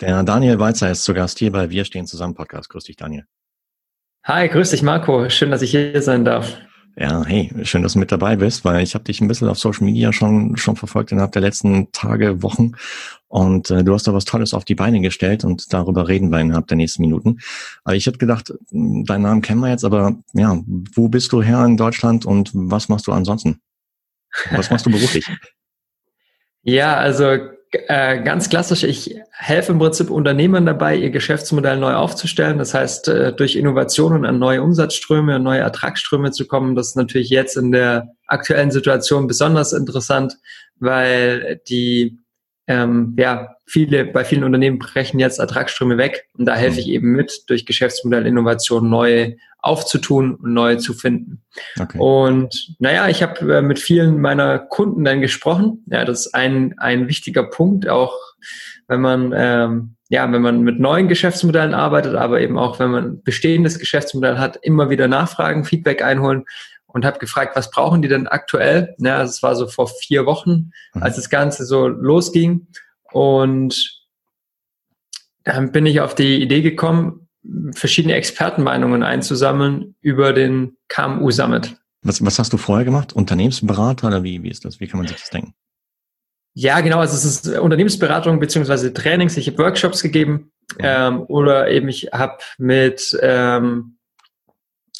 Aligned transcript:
Der 0.00 0.22
Daniel 0.24 0.58
Weizer 0.58 0.90
ist 0.90 1.04
zu 1.04 1.14
Gast 1.14 1.38
hier 1.38 1.52
bei 1.52 1.70
Wir 1.70 1.84
stehen 1.84 2.06
zusammen 2.06 2.34
Podcast. 2.34 2.68
Grüß 2.68 2.84
dich, 2.84 2.96
Daniel. 2.96 3.26
Hi, 4.24 4.48
grüß 4.48 4.70
dich, 4.70 4.82
Marco. 4.82 5.28
Schön, 5.30 5.50
dass 5.50 5.62
ich 5.62 5.70
hier 5.70 6.02
sein 6.02 6.24
darf. 6.24 6.58
Ja, 6.96 7.24
hey, 7.24 7.52
schön, 7.62 7.82
dass 7.82 7.94
du 7.94 7.98
mit 7.98 8.12
dabei 8.12 8.36
bist, 8.36 8.64
weil 8.64 8.82
ich 8.82 8.94
habe 8.94 9.04
dich 9.04 9.20
ein 9.20 9.28
bisschen 9.28 9.48
auf 9.48 9.58
Social 9.58 9.84
Media 9.84 10.12
schon 10.12 10.56
schon 10.56 10.76
verfolgt 10.76 11.10
innerhalb 11.10 11.32
der 11.32 11.42
letzten 11.42 11.90
Tage, 11.90 12.42
Wochen 12.42 12.72
und 13.26 13.68
äh, 13.70 13.82
du 13.82 13.92
hast 13.94 14.06
da 14.06 14.14
was 14.14 14.24
Tolles 14.24 14.54
auf 14.54 14.64
die 14.64 14.76
Beine 14.76 15.00
gestellt 15.00 15.42
und 15.42 15.72
darüber 15.72 16.06
reden 16.06 16.30
wir 16.30 16.38
innerhalb 16.38 16.68
der 16.68 16.76
nächsten 16.76 17.02
Minuten. 17.02 17.40
Aber 17.82 17.96
ich 17.96 18.06
hätte 18.06 18.18
gedacht, 18.18 18.54
deinen 18.70 19.22
Namen 19.22 19.42
kennen 19.42 19.60
wir 19.60 19.70
jetzt, 19.70 19.84
aber 19.84 20.16
ja, 20.34 20.60
wo 20.94 21.08
bist 21.08 21.32
du 21.32 21.42
her 21.42 21.64
in 21.64 21.76
Deutschland 21.76 22.26
und 22.26 22.50
was 22.54 22.88
machst 22.88 23.08
du 23.08 23.12
ansonsten? 23.12 23.60
Was 24.52 24.70
machst 24.70 24.86
du 24.86 24.90
beruflich? 24.90 25.28
ja, 26.62 26.96
also 26.96 27.38
äh, 27.88 28.22
ganz 28.22 28.48
klassisch, 28.48 28.84
ich 28.84 29.20
helfe 29.30 29.72
im 29.72 29.78
Prinzip 29.78 30.10
Unternehmern 30.10 30.66
dabei, 30.66 30.96
ihr 30.96 31.10
Geschäftsmodell 31.10 31.78
neu 31.78 31.94
aufzustellen. 31.94 32.58
Das 32.58 32.74
heißt, 32.74 33.08
äh, 33.08 33.32
durch 33.32 33.56
Innovationen 33.56 34.24
an 34.24 34.38
neue 34.38 34.62
Umsatzströme, 34.62 35.36
an 35.36 35.42
neue 35.42 35.60
Ertragsströme 35.60 36.30
zu 36.30 36.46
kommen. 36.46 36.74
Das 36.74 36.88
ist 36.88 36.96
natürlich 36.96 37.30
jetzt 37.30 37.56
in 37.56 37.72
der 37.72 38.08
aktuellen 38.26 38.70
Situation 38.70 39.26
besonders 39.26 39.72
interessant, 39.72 40.38
weil 40.78 41.60
die 41.68 42.23
ähm, 42.66 43.14
ja, 43.18 43.56
viele, 43.66 44.04
bei 44.04 44.24
vielen 44.24 44.44
Unternehmen 44.44 44.78
brechen 44.78 45.18
jetzt 45.18 45.38
Ertragsströme 45.38 45.98
weg 45.98 46.28
und 46.38 46.46
da 46.46 46.54
helfe 46.54 46.80
ich 46.80 46.88
eben 46.88 47.12
mit, 47.12 47.44
durch 47.48 47.66
Geschäftsmodellinnovation 47.66 48.88
neue 48.88 49.36
aufzutun 49.58 50.34
und 50.34 50.52
neue 50.52 50.78
zu 50.78 50.92
finden. 50.92 51.42
Okay. 51.80 51.98
Und 51.98 52.74
naja, 52.78 53.08
ich 53.08 53.22
habe 53.22 53.56
äh, 53.56 53.62
mit 53.62 53.78
vielen 53.78 54.20
meiner 54.20 54.58
Kunden 54.58 55.04
dann 55.04 55.20
gesprochen. 55.20 55.84
Ja, 55.90 56.04
das 56.04 56.26
ist 56.26 56.34
ein, 56.34 56.74
ein 56.78 57.08
wichtiger 57.08 57.44
Punkt, 57.44 57.88
auch 57.88 58.14
wenn 58.88 59.00
man 59.00 59.32
ähm, 59.34 59.96
ja, 60.10 60.30
wenn 60.30 60.42
man 60.42 60.62
mit 60.62 60.78
neuen 60.78 61.08
Geschäftsmodellen 61.08 61.74
arbeitet, 61.74 62.14
aber 62.14 62.40
eben 62.40 62.58
auch 62.58 62.78
wenn 62.78 62.90
man 62.90 63.22
bestehendes 63.22 63.78
Geschäftsmodell 63.78 64.38
hat, 64.38 64.58
immer 64.62 64.90
wieder 64.90 65.08
nachfragen, 65.08 65.64
Feedback 65.64 66.02
einholen 66.02 66.44
und 66.94 67.04
habe 67.04 67.18
gefragt, 67.18 67.56
was 67.56 67.70
brauchen 67.70 68.00
die 68.02 68.08
denn 68.08 68.28
aktuell? 68.28 68.94
Ja, 68.98 69.22
es 69.22 69.42
war 69.42 69.56
so 69.56 69.66
vor 69.66 69.88
vier 69.88 70.26
Wochen, 70.26 70.70
mhm. 70.94 71.02
als 71.02 71.16
das 71.16 71.28
Ganze 71.28 71.66
so 71.66 71.88
losging. 71.88 72.68
Und 73.12 74.00
dann 75.42 75.72
bin 75.72 75.84
ich 75.86 76.00
auf 76.00 76.14
die 76.14 76.40
Idee 76.40 76.62
gekommen, 76.62 77.28
verschiedene 77.72 78.14
Expertenmeinungen 78.14 79.02
einzusammeln 79.02 79.96
über 80.00 80.32
den 80.32 80.76
KMU 80.88 81.30
Summit. 81.30 81.76
Was, 82.02 82.24
was 82.24 82.38
hast 82.38 82.52
du 82.52 82.56
vorher 82.56 82.84
gemacht? 82.84 83.12
Unternehmensberater 83.12 84.06
oder 84.06 84.22
wie, 84.22 84.42
wie 84.42 84.50
ist 84.50 84.64
das? 84.64 84.78
Wie 84.78 84.86
kann 84.86 84.98
man 84.98 85.08
sich 85.08 85.18
das 85.18 85.30
denken? 85.30 85.54
Ja, 86.54 86.80
genau. 86.80 87.00
Also 87.00 87.14
es 87.14 87.24
ist 87.24 87.58
Unternehmensberatung 87.58 88.38
beziehungsweise 88.38 88.94
Trainings. 88.94 89.36
Ich 89.36 89.48
habe 89.48 89.58
Workshops 89.58 90.00
gegeben 90.00 90.52
mhm. 90.78 90.78
ähm, 90.78 91.20
oder 91.22 91.68
eben 91.68 91.88
ich 91.88 92.10
habe 92.12 92.38
mit 92.58 93.18
ähm, 93.20 93.93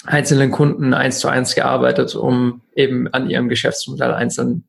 einzelnen 0.04 0.50
Kunden 0.50 0.94
eins 0.94 1.18
zu 1.18 1.28
eins 1.28 1.54
gearbeitet, 1.54 2.14
um 2.14 2.62
eben 2.74 3.08
an 3.12 3.28
ihrem 3.28 3.48
Geschäftsmodell 3.48 4.12
einzeln 4.12 4.64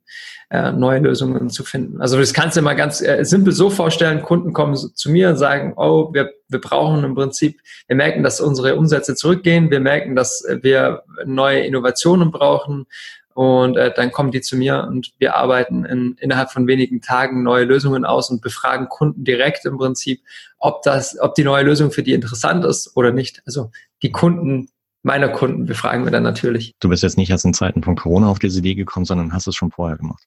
äh, 0.49 0.71
neue 0.71 0.99
Lösungen 0.99 1.49
zu 1.49 1.63
finden. 1.63 2.01
Also 2.01 2.19
das 2.19 2.33
kannst 2.33 2.55
du 2.55 2.61
mal 2.61 2.75
ganz 2.75 3.01
äh, 3.01 3.23
simpel 3.23 3.51
so 3.51 3.69
vorstellen, 3.69 4.21
Kunden 4.21 4.53
kommen 4.53 4.75
zu 4.75 5.11
mir 5.11 5.29
und 5.29 5.37
sagen, 5.37 5.73
oh, 5.75 6.13
wir, 6.13 6.31
wir 6.47 6.61
brauchen 6.61 7.03
im 7.03 7.15
Prinzip, 7.15 7.59
wir 7.87 7.95
merken, 7.95 8.23
dass 8.23 8.39
unsere 8.39 8.75
Umsätze 8.75 9.15
zurückgehen, 9.15 9.71
wir 9.71 9.79
merken, 9.79 10.15
dass 10.15 10.45
wir 10.61 11.03
neue 11.25 11.61
Innovationen 11.61 12.31
brauchen 12.31 12.85
und 13.33 13.75
äh, 13.75 13.91
dann 13.93 14.11
kommen 14.11 14.31
die 14.31 14.39
zu 14.39 14.55
mir 14.55 14.85
und 14.87 15.13
wir 15.17 15.35
arbeiten 15.35 15.83
in, 15.83 16.15
innerhalb 16.19 16.51
von 16.51 16.67
wenigen 16.67 17.01
Tagen 17.01 17.43
neue 17.43 17.65
Lösungen 17.65 18.05
aus 18.05 18.29
und 18.29 18.41
befragen 18.41 18.87
Kunden 18.87 19.25
direkt 19.25 19.65
im 19.65 19.77
Prinzip, 19.77 20.21
ob 20.57 20.83
das, 20.83 21.19
ob 21.19 21.35
die 21.35 21.43
neue 21.43 21.63
Lösung 21.63 21.91
für 21.91 22.01
die 22.01 22.13
interessant 22.13 22.63
ist 22.63 22.95
oder 22.95 23.11
nicht. 23.11 23.41
Also 23.45 23.71
die 24.03 24.11
Kunden 24.11 24.69
meiner 25.05 25.29
Kunden 25.29 25.65
befragen 25.65 26.03
wir 26.03 26.11
dann 26.11 26.23
natürlich. 26.23 26.73
Du 26.79 26.89
bist 26.89 27.03
jetzt 27.03 27.17
nicht 27.17 27.29
erst 27.29 27.45
in 27.45 27.53
Zeiten 27.53 27.83
von 27.83 27.95
Corona 27.95 28.27
auf 28.27 28.39
diese 28.39 28.57
Idee 28.59 28.73
gekommen, 28.73 29.05
sondern 29.05 29.33
hast 29.33 29.47
es 29.47 29.55
schon 29.55 29.69
vorher 29.69 29.97
gemacht. 29.97 30.23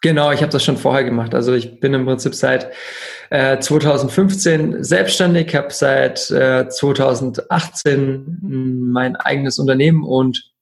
Genau, 0.00 0.30
ich 0.30 0.40
habe 0.40 0.52
das 0.52 0.64
schon 0.64 0.76
vorher 0.76 1.02
gemacht. 1.04 1.34
Also 1.34 1.52
ich 1.52 1.80
bin 1.80 1.92
im 1.92 2.06
Prinzip 2.06 2.34
seit 2.34 2.72
äh, 3.30 3.58
2015 3.58 4.84
selbstständig, 4.84 5.54
habe 5.56 5.72
seit 5.72 6.30
äh, 6.30 6.68
2018 6.68 8.38
mein 8.92 9.16
eigenes 9.16 9.58
Unternehmen 9.58 10.04
und 10.04 10.52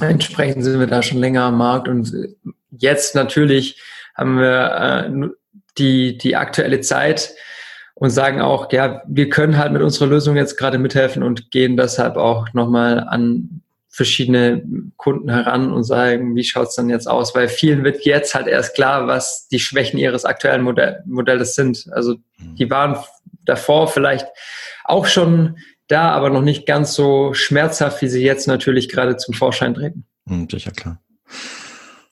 entsprechend 0.00 0.64
sind 0.64 0.80
wir 0.80 0.86
da 0.86 1.02
schon 1.02 1.18
länger 1.18 1.42
am 1.42 1.58
Markt 1.58 1.86
und 1.86 2.12
jetzt 2.70 3.14
natürlich 3.14 3.80
haben 4.16 4.38
wir 4.38 4.72
äh, 4.72 5.28
die, 5.76 6.16
die 6.16 6.34
aktuelle 6.34 6.80
Zeit, 6.80 7.34
und 7.94 8.10
sagen 8.10 8.40
auch, 8.40 8.72
ja, 8.72 9.02
wir 9.06 9.28
können 9.28 9.56
halt 9.56 9.72
mit 9.72 9.82
unserer 9.82 10.08
Lösung 10.08 10.36
jetzt 10.36 10.56
gerade 10.56 10.78
mithelfen 10.78 11.22
und 11.22 11.50
gehen 11.50 11.76
deshalb 11.76 12.16
auch 12.16 12.52
nochmal 12.52 13.00
an 13.00 13.62
verschiedene 13.88 14.64
Kunden 14.96 15.30
heran 15.30 15.72
und 15.72 15.84
sagen, 15.84 16.34
wie 16.34 16.42
schaut's 16.42 16.74
dann 16.74 16.90
jetzt 16.90 17.06
aus? 17.06 17.32
Weil 17.36 17.48
vielen 17.48 17.84
wird 17.84 18.04
jetzt 18.04 18.34
halt 18.34 18.48
erst 18.48 18.74
klar, 18.74 19.06
was 19.06 19.46
die 19.46 19.60
Schwächen 19.60 20.00
ihres 20.00 20.24
aktuellen 20.24 20.62
Modell 20.62 21.00
Modells 21.06 21.54
sind. 21.54 21.86
Also 21.92 22.14
mhm. 22.38 22.56
die 22.56 22.68
waren 22.70 22.98
davor 23.44 23.86
vielleicht 23.86 24.26
auch 24.84 25.06
schon 25.06 25.58
da, 25.86 26.10
aber 26.10 26.30
noch 26.30 26.42
nicht 26.42 26.66
ganz 26.66 26.94
so 26.94 27.34
schmerzhaft, 27.34 28.02
wie 28.02 28.08
sie 28.08 28.24
jetzt 28.24 28.48
natürlich 28.48 28.88
gerade 28.88 29.16
zum 29.16 29.32
Vorschein 29.32 29.74
treten. 29.74 30.04
Mhm, 30.24 30.48
sicher 30.50 30.72
klar. 30.72 31.00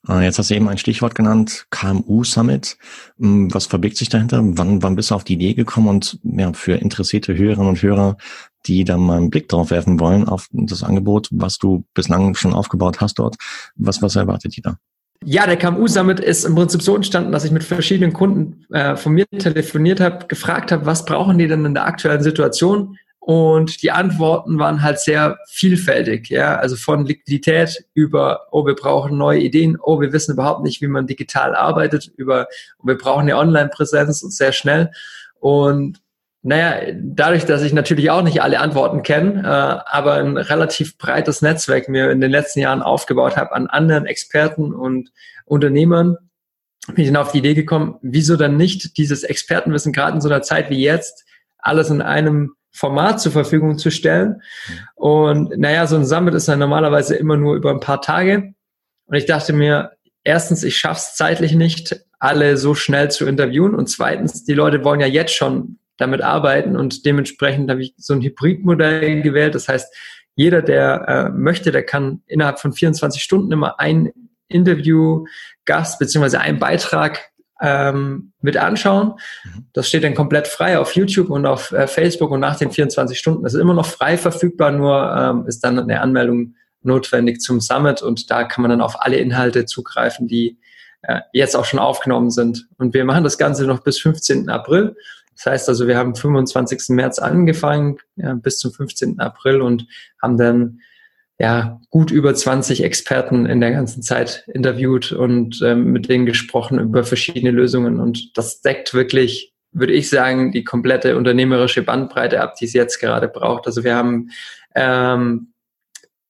Äh, 0.08 0.24
jetzt 0.24 0.38
hast 0.38 0.50
du 0.50 0.54
eben 0.54 0.68
ein 0.68 0.78
Stichwort 0.78 1.14
genannt, 1.14 1.66
KMU 1.70 2.24
Summit. 2.24 2.76
Hm, 3.18 3.52
was 3.54 3.66
verbirgt 3.66 3.96
sich 3.96 4.08
dahinter? 4.08 4.40
Wann, 4.42 4.82
wann 4.82 4.96
bist 4.96 5.10
du 5.10 5.14
auf 5.14 5.24
die 5.24 5.34
Idee 5.34 5.54
gekommen? 5.54 5.88
Und 5.88 6.18
ja, 6.24 6.52
für 6.52 6.74
interessierte 6.74 7.36
Hörerinnen 7.36 7.68
und 7.68 7.82
Hörer, 7.82 8.16
die 8.66 8.84
da 8.84 8.96
mal 8.96 9.18
einen 9.18 9.30
Blick 9.30 9.48
drauf 9.48 9.70
werfen 9.70 10.00
wollen, 10.00 10.28
auf 10.28 10.48
das 10.52 10.82
Angebot, 10.82 11.28
was 11.30 11.58
du 11.58 11.84
bislang 11.94 12.34
schon 12.34 12.52
aufgebaut 12.52 13.00
hast 13.00 13.18
dort, 13.18 13.36
was, 13.76 14.02
was 14.02 14.16
erwartet 14.16 14.56
die 14.56 14.62
da? 14.62 14.76
Ja, 15.24 15.46
der 15.46 15.56
KMU 15.56 15.86
Summit 15.86 16.18
ist 16.18 16.44
im 16.44 16.56
Prinzip 16.56 16.82
so 16.82 16.96
entstanden, 16.96 17.30
dass 17.30 17.44
ich 17.44 17.52
mit 17.52 17.62
verschiedenen 17.62 18.12
Kunden 18.12 18.64
äh, 18.72 18.96
von 18.96 19.12
mir 19.12 19.24
telefoniert 19.28 20.00
habe, 20.00 20.26
gefragt 20.26 20.72
habe, 20.72 20.84
was 20.84 21.04
brauchen 21.04 21.38
die 21.38 21.46
denn 21.46 21.64
in 21.64 21.74
der 21.74 21.86
aktuellen 21.86 22.22
Situation? 22.22 22.98
Und 23.24 23.84
die 23.84 23.92
Antworten 23.92 24.58
waren 24.58 24.82
halt 24.82 24.98
sehr 24.98 25.38
vielfältig, 25.46 26.28
ja, 26.28 26.56
also 26.56 26.74
von 26.74 27.06
Liquidität 27.06 27.84
über, 27.94 28.48
oh, 28.50 28.66
wir 28.66 28.74
brauchen 28.74 29.16
neue 29.16 29.38
Ideen, 29.38 29.78
oh, 29.80 30.00
wir 30.00 30.12
wissen 30.12 30.32
überhaupt 30.32 30.64
nicht, 30.64 30.82
wie 30.82 30.88
man 30.88 31.06
digital 31.06 31.54
arbeitet, 31.54 32.10
über, 32.16 32.48
oh, 32.80 32.88
wir 32.88 32.98
brauchen 32.98 33.20
eine 33.20 33.36
Online-Präsenz 33.36 34.24
und 34.24 34.32
sehr 34.32 34.50
schnell. 34.50 34.90
Und 35.38 36.00
naja, 36.42 36.92
dadurch, 37.00 37.44
dass 37.44 37.62
ich 37.62 37.72
natürlich 37.72 38.10
auch 38.10 38.22
nicht 38.22 38.42
alle 38.42 38.58
Antworten 38.58 39.04
kenne, 39.04 39.42
äh, 39.44 39.88
aber 39.88 40.14
ein 40.14 40.36
relativ 40.36 40.98
breites 40.98 41.42
Netzwerk 41.42 41.88
mir 41.88 42.10
in 42.10 42.20
den 42.20 42.32
letzten 42.32 42.58
Jahren 42.58 42.82
aufgebaut 42.82 43.36
habe 43.36 43.52
an 43.52 43.68
anderen 43.68 44.04
Experten 44.04 44.74
und 44.74 45.12
Unternehmern, 45.44 46.16
bin 46.88 47.04
ich 47.04 47.12
dann 47.12 47.22
auf 47.22 47.30
die 47.30 47.38
Idee 47.38 47.54
gekommen, 47.54 48.00
wieso 48.02 48.34
dann 48.34 48.56
nicht 48.56 48.98
dieses 48.98 49.22
Expertenwissen 49.22 49.92
gerade 49.92 50.16
in 50.16 50.20
so 50.20 50.28
einer 50.28 50.42
Zeit 50.42 50.70
wie 50.70 50.82
jetzt 50.82 51.24
alles 51.58 51.88
in 51.88 52.02
einem 52.02 52.56
Format 52.72 53.20
zur 53.20 53.32
Verfügung 53.32 53.78
zu 53.78 53.90
stellen. 53.90 54.42
Und 54.94 55.56
naja, 55.58 55.86
so 55.86 55.96
ein 55.96 56.06
Summit 56.06 56.34
ist 56.34 56.48
dann 56.48 56.58
normalerweise 56.58 57.14
immer 57.16 57.36
nur 57.36 57.54
über 57.54 57.70
ein 57.70 57.80
paar 57.80 58.00
Tage. 58.00 58.54
Und 59.06 59.16
ich 59.16 59.26
dachte 59.26 59.52
mir, 59.52 59.92
erstens, 60.24 60.64
ich 60.64 60.76
schaff's 60.76 61.16
zeitlich 61.16 61.54
nicht, 61.54 61.96
alle 62.18 62.56
so 62.56 62.74
schnell 62.74 63.10
zu 63.10 63.26
interviewen. 63.26 63.74
Und 63.74 63.88
zweitens, 63.88 64.44
die 64.44 64.54
Leute 64.54 64.84
wollen 64.84 65.00
ja 65.00 65.06
jetzt 65.06 65.34
schon 65.34 65.78
damit 65.98 66.22
arbeiten 66.22 66.76
und 66.76 67.04
dementsprechend 67.06 67.70
habe 67.70 67.82
ich 67.82 67.94
so 67.96 68.14
ein 68.14 68.22
Hybridmodell 68.22 69.22
gewählt. 69.22 69.54
Das 69.54 69.68
heißt, 69.68 69.94
jeder, 70.34 70.62
der 70.62 71.08
äh, 71.08 71.28
möchte, 71.30 71.70
der 71.70 71.84
kann 71.84 72.22
innerhalb 72.26 72.58
von 72.58 72.72
24 72.72 73.22
Stunden 73.22 73.52
immer 73.52 73.78
ein 73.78 74.10
Interview, 74.48 75.26
Gast 75.64 75.98
beziehungsweise 75.98 76.40
einen 76.40 76.58
Beitrag 76.58 77.30
ähm, 77.62 78.32
mit 78.40 78.56
anschauen. 78.56 79.14
Mhm. 79.44 79.66
Das 79.72 79.88
steht 79.88 80.04
dann 80.04 80.14
komplett 80.14 80.48
frei 80.48 80.78
auf 80.78 80.94
YouTube 80.96 81.30
und 81.30 81.46
auf 81.46 81.70
äh, 81.70 81.86
Facebook 81.86 82.32
und 82.32 82.40
nach 82.40 82.56
den 82.56 82.72
24 82.72 83.18
Stunden. 83.18 83.44
Das 83.44 83.54
ist 83.54 83.60
immer 83.60 83.74
noch 83.74 83.86
frei 83.86 84.18
verfügbar, 84.18 84.72
nur 84.72 85.14
ähm, 85.16 85.46
ist 85.46 85.60
dann 85.60 85.78
eine 85.78 86.00
Anmeldung 86.00 86.56
notwendig 86.82 87.40
zum 87.40 87.60
Summit 87.60 88.02
und 88.02 88.30
da 88.30 88.42
kann 88.42 88.62
man 88.62 88.70
dann 88.70 88.80
auf 88.80 89.00
alle 89.00 89.16
Inhalte 89.16 89.64
zugreifen, 89.64 90.26
die 90.26 90.58
äh, 91.02 91.20
jetzt 91.32 91.56
auch 91.56 91.64
schon 91.64 91.78
aufgenommen 91.78 92.30
sind. 92.30 92.66
Und 92.78 92.94
wir 92.94 93.04
machen 93.04 93.22
das 93.22 93.38
Ganze 93.38 93.64
noch 93.66 93.80
bis 93.84 94.00
15. 94.00 94.48
April. 94.48 94.96
Das 95.36 95.46
heißt 95.46 95.68
also, 95.68 95.86
wir 95.86 95.96
haben 95.96 96.16
25. 96.16 96.88
März 96.88 97.20
angefangen 97.20 97.98
ja, 98.16 98.34
bis 98.34 98.58
zum 98.58 98.72
15. 98.72 99.20
April 99.20 99.62
und 99.62 99.86
haben 100.20 100.36
dann 100.36 100.80
ja, 101.38 101.80
gut 101.90 102.10
über 102.10 102.34
20 102.34 102.84
Experten 102.84 103.46
in 103.46 103.60
der 103.60 103.72
ganzen 103.72 104.02
Zeit 104.02 104.44
interviewt 104.52 105.12
und 105.12 105.60
ähm, 105.62 105.86
mit 105.92 106.08
denen 106.08 106.26
gesprochen 106.26 106.78
über 106.78 107.04
verschiedene 107.04 107.50
Lösungen. 107.50 108.00
Und 108.00 108.36
das 108.36 108.60
deckt 108.60 108.94
wirklich, 108.94 109.52
würde 109.72 109.92
ich 109.92 110.08
sagen, 110.08 110.52
die 110.52 110.64
komplette 110.64 111.16
unternehmerische 111.16 111.82
Bandbreite 111.82 112.40
ab, 112.40 112.54
die 112.56 112.66
es 112.66 112.74
jetzt 112.74 113.00
gerade 113.00 113.28
braucht. 113.28 113.66
Also 113.66 113.82
wir 113.82 113.96
haben 113.96 114.30
ähm, 114.74 115.52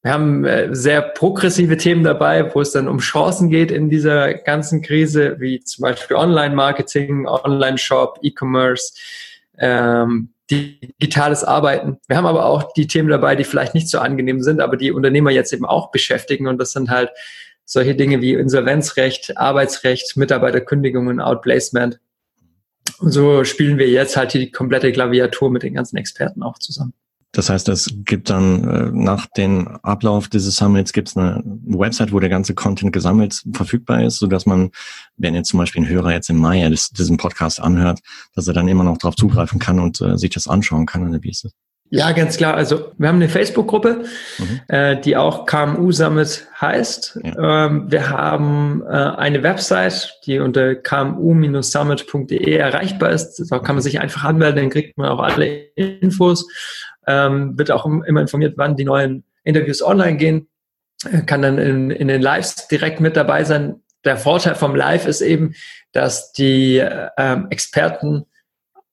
wir 0.02 0.12
haben 0.12 0.44
äh, 0.44 0.74
sehr 0.74 1.00
progressive 1.00 1.76
Themen 1.76 2.02
dabei, 2.02 2.52
wo 2.54 2.60
es 2.60 2.72
dann 2.72 2.88
um 2.88 2.98
Chancen 2.98 3.50
geht 3.50 3.70
in 3.70 3.88
dieser 3.88 4.34
ganzen 4.34 4.82
Krise, 4.82 5.36
wie 5.38 5.60
zum 5.60 5.82
Beispiel 5.82 6.16
Online-Marketing, 6.16 7.26
Online-Shop, 7.26 8.18
E-Commerce. 8.20 8.94
ähm, 9.58 10.30
digitales 10.52 11.44
Arbeiten. 11.44 11.98
Wir 12.08 12.16
haben 12.16 12.26
aber 12.26 12.46
auch 12.46 12.72
die 12.72 12.86
Themen 12.86 13.08
dabei, 13.08 13.36
die 13.36 13.44
vielleicht 13.44 13.74
nicht 13.74 13.88
so 13.88 13.98
angenehm 13.98 14.42
sind, 14.42 14.60
aber 14.60 14.76
die 14.76 14.92
Unternehmer 14.92 15.30
jetzt 15.30 15.52
eben 15.52 15.64
auch 15.64 15.90
beschäftigen. 15.90 16.46
Und 16.46 16.58
das 16.58 16.72
sind 16.72 16.90
halt 16.90 17.10
solche 17.64 17.94
Dinge 17.94 18.20
wie 18.20 18.34
Insolvenzrecht, 18.34 19.36
Arbeitsrecht, 19.36 20.16
Mitarbeiterkündigungen, 20.16 21.20
Outplacement. 21.20 22.00
Und 22.98 23.12
so 23.12 23.44
spielen 23.44 23.78
wir 23.78 23.88
jetzt 23.88 24.16
halt 24.16 24.34
die 24.34 24.50
komplette 24.50 24.92
Klaviatur 24.92 25.50
mit 25.50 25.62
den 25.62 25.74
ganzen 25.74 25.96
Experten 25.96 26.42
auch 26.42 26.58
zusammen. 26.58 26.94
Das 27.32 27.48
heißt, 27.48 27.68
es 27.70 27.90
gibt 28.04 28.28
dann 28.28 28.68
äh, 28.68 28.90
nach 28.92 29.26
dem 29.26 29.66
Ablauf 29.82 30.28
dieses 30.28 30.56
Summits 30.56 30.92
gibt 30.92 31.08
es 31.08 31.16
eine 31.16 31.42
Website, 31.44 32.12
wo 32.12 32.20
der 32.20 32.28
ganze 32.28 32.54
Content 32.54 32.92
gesammelt 32.92 33.42
verfügbar 33.52 34.02
ist, 34.04 34.18
so 34.18 34.26
dass 34.26 34.44
man, 34.44 34.70
wenn 35.16 35.34
jetzt 35.34 35.48
zum 35.48 35.58
Beispiel 35.58 35.82
ein 35.82 35.88
Hörer 35.88 36.12
jetzt 36.12 36.28
im 36.28 36.36
Mai 36.36 36.68
diesen 36.68 37.16
Podcast 37.16 37.60
anhört, 37.60 38.00
dass 38.34 38.46
er 38.46 38.54
dann 38.54 38.68
immer 38.68 38.84
noch 38.84 38.98
darauf 38.98 39.16
zugreifen 39.16 39.58
kann 39.58 39.80
und 39.80 40.00
äh, 40.02 40.18
sich 40.18 40.30
das 40.30 40.46
anschauen 40.46 40.84
kann. 40.84 41.08
Oder 41.08 41.22
wie 41.22 41.30
ist 41.30 41.44
das? 41.44 41.52
Ja, 41.94 42.10
ganz 42.12 42.38
klar. 42.38 42.54
Also 42.54 42.92
wir 42.96 43.08
haben 43.08 43.16
eine 43.16 43.28
Facebook-Gruppe, 43.28 44.04
mhm. 44.38 44.60
äh, 44.68 44.98
die 44.98 45.14
auch 45.14 45.44
KMU 45.44 45.92
Summit 45.92 46.46
heißt. 46.58 47.20
Ja. 47.22 47.66
Ähm, 47.66 47.92
wir 47.92 48.08
haben 48.08 48.82
äh, 48.88 48.94
eine 48.94 49.42
Website, 49.42 50.18
die 50.24 50.38
unter 50.38 50.74
kmu-summit.de 50.74 52.50
erreichbar 52.50 53.10
ist. 53.10 53.44
Da 53.50 53.58
kann 53.58 53.74
man 53.74 53.82
sich 53.82 54.00
einfach 54.00 54.24
anmelden, 54.24 54.62
dann 54.62 54.70
kriegt 54.70 54.96
man 54.96 55.10
auch 55.10 55.20
alle 55.20 55.44
Infos. 55.76 56.48
Ähm, 57.06 57.58
wird 57.58 57.70
auch 57.70 57.84
immer 57.84 58.20
informiert, 58.20 58.54
wann 58.56 58.76
die 58.76 58.84
neuen 58.84 59.24
Interviews 59.44 59.82
online 59.82 60.16
gehen. 60.16 60.48
Äh, 61.10 61.22
kann 61.22 61.42
dann 61.42 61.58
in, 61.58 61.90
in 61.90 62.08
den 62.08 62.22
Lives 62.22 62.68
direkt 62.68 63.00
mit 63.00 63.16
dabei 63.16 63.44
sein. 63.44 63.82
Der 64.04 64.16
Vorteil 64.16 64.54
vom 64.54 64.74
Live 64.74 65.06
ist 65.06 65.20
eben, 65.20 65.54
dass 65.92 66.32
die 66.32 66.78
äh, 66.78 67.38
Experten 67.50 68.26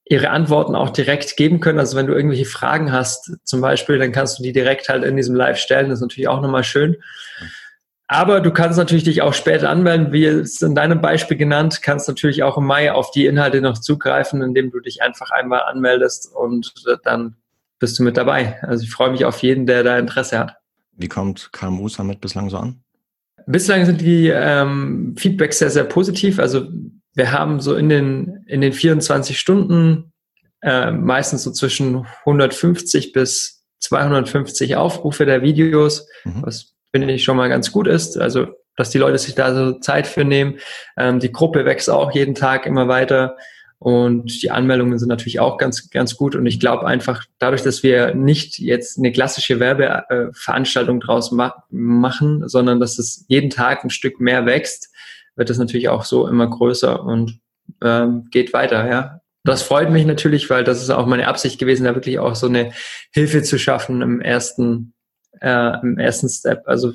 ihre 0.04 0.30
Antworten 0.30 0.74
auch 0.74 0.90
direkt 0.90 1.36
geben 1.36 1.60
können. 1.60 1.78
Also 1.78 1.96
wenn 1.96 2.06
du 2.06 2.14
irgendwelche 2.14 2.44
Fragen 2.44 2.92
hast, 2.92 3.32
zum 3.44 3.60
Beispiel, 3.60 3.98
dann 3.98 4.10
kannst 4.10 4.38
du 4.38 4.42
die 4.42 4.52
direkt 4.52 4.88
halt 4.88 5.04
in 5.04 5.16
diesem 5.16 5.36
Live 5.36 5.58
stellen. 5.58 5.88
Das 5.88 5.98
ist 5.98 6.02
natürlich 6.02 6.28
auch 6.28 6.40
nochmal 6.40 6.64
schön. 6.64 6.96
Aber 8.08 8.40
du 8.40 8.50
kannst 8.50 8.76
natürlich 8.76 9.04
dich 9.04 9.22
auch 9.22 9.34
später 9.34 9.70
anmelden, 9.70 10.12
wie 10.12 10.24
es 10.24 10.60
in 10.62 10.74
deinem 10.74 11.00
Beispiel 11.00 11.36
genannt, 11.36 11.80
kannst 11.80 12.08
natürlich 12.08 12.42
auch 12.42 12.58
im 12.58 12.66
Mai 12.66 12.90
auf 12.90 13.12
die 13.12 13.26
Inhalte 13.26 13.60
noch 13.60 13.78
zugreifen, 13.78 14.42
indem 14.42 14.72
du 14.72 14.80
dich 14.80 15.00
einfach 15.00 15.30
einmal 15.30 15.62
anmeldest 15.62 16.34
und 16.34 16.74
dann 17.04 17.36
bist 17.80 17.98
du 17.98 18.04
mit 18.04 18.16
dabei. 18.16 18.62
Also 18.62 18.84
ich 18.84 18.90
freue 18.90 19.10
mich 19.10 19.24
auf 19.24 19.42
jeden, 19.42 19.66
der 19.66 19.82
da 19.82 19.98
Interesse 19.98 20.38
hat. 20.38 20.56
Wie 20.92 21.08
kommt 21.08 21.50
KMU 21.52 21.88
Summit 21.88 22.20
bislang 22.20 22.48
so 22.50 22.58
an? 22.58 22.82
Bislang 23.46 23.84
sind 23.86 24.00
die 24.00 24.28
ähm, 24.28 25.16
Feedbacks 25.18 25.58
sehr, 25.58 25.70
sehr 25.70 25.84
positiv. 25.84 26.38
Also 26.38 26.68
wir 27.14 27.32
haben 27.32 27.60
so 27.60 27.74
in 27.74 27.88
den, 27.88 28.44
in 28.46 28.60
den 28.60 28.72
24 28.72 29.38
Stunden 29.38 30.12
äh, 30.62 30.90
meistens 30.90 31.42
so 31.42 31.50
zwischen 31.50 32.06
150 32.26 33.12
bis 33.12 33.64
250 33.80 34.76
Aufrufe 34.76 35.24
der 35.24 35.42
Videos, 35.42 36.06
mhm. 36.24 36.42
was 36.42 36.74
finde 36.92 37.12
ich 37.12 37.24
schon 37.24 37.36
mal 37.36 37.48
ganz 37.48 37.72
gut 37.72 37.86
ist. 37.86 38.18
Also, 38.18 38.48
dass 38.76 38.90
die 38.90 38.98
Leute 38.98 39.18
sich 39.18 39.34
da 39.34 39.54
so 39.54 39.78
Zeit 39.78 40.06
für 40.06 40.24
nehmen. 40.24 40.58
Ähm, 40.96 41.18
die 41.18 41.32
Gruppe 41.32 41.64
wächst 41.64 41.88
auch 41.88 42.12
jeden 42.12 42.34
Tag 42.34 42.66
immer 42.66 42.88
weiter. 42.88 43.36
Und 43.80 44.42
die 44.42 44.50
Anmeldungen 44.50 44.98
sind 44.98 45.08
natürlich 45.08 45.40
auch 45.40 45.56
ganz, 45.56 45.88
ganz 45.88 46.14
gut. 46.16 46.36
Und 46.36 46.44
ich 46.44 46.60
glaube 46.60 46.86
einfach, 46.86 47.24
dadurch, 47.38 47.62
dass 47.62 47.82
wir 47.82 48.14
nicht 48.14 48.58
jetzt 48.58 48.98
eine 48.98 49.10
klassische 49.10 49.58
Werbeveranstaltung 49.58 51.00
draus 51.00 51.32
ma 51.32 51.64
machen, 51.70 52.46
sondern 52.46 52.78
dass 52.78 52.98
es 52.98 53.24
jeden 53.28 53.48
Tag 53.48 53.82
ein 53.82 53.88
Stück 53.88 54.20
mehr 54.20 54.44
wächst, 54.44 54.90
wird 55.34 55.48
das 55.48 55.56
natürlich 55.56 55.88
auch 55.88 56.04
so 56.04 56.28
immer 56.28 56.46
größer 56.46 57.02
und 57.02 57.40
ähm, 57.82 58.28
geht 58.30 58.52
weiter, 58.52 58.86
ja. 58.86 59.20
Das 59.44 59.62
freut 59.62 59.90
mich 59.90 60.04
natürlich, 60.04 60.50
weil 60.50 60.62
das 60.62 60.82
ist 60.82 60.90
auch 60.90 61.06
meine 61.06 61.26
Absicht 61.26 61.58
gewesen, 61.58 61.84
da 61.84 61.94
wirklich 61.94 62.18
auch 62.18 62.34
so 62.34 62.48
eine 62.48 62.72
Hilfe 63.10 63.42
zu 63.42 63.58
schaffen 63.58 64.02
im 64.02 64.20
ersten, 64.20 64.92
äh, 65.40 65.80
im 65.80 65.96
ersten 65.96 66.28
Step, 66.28 66.64
also 66.66 66.92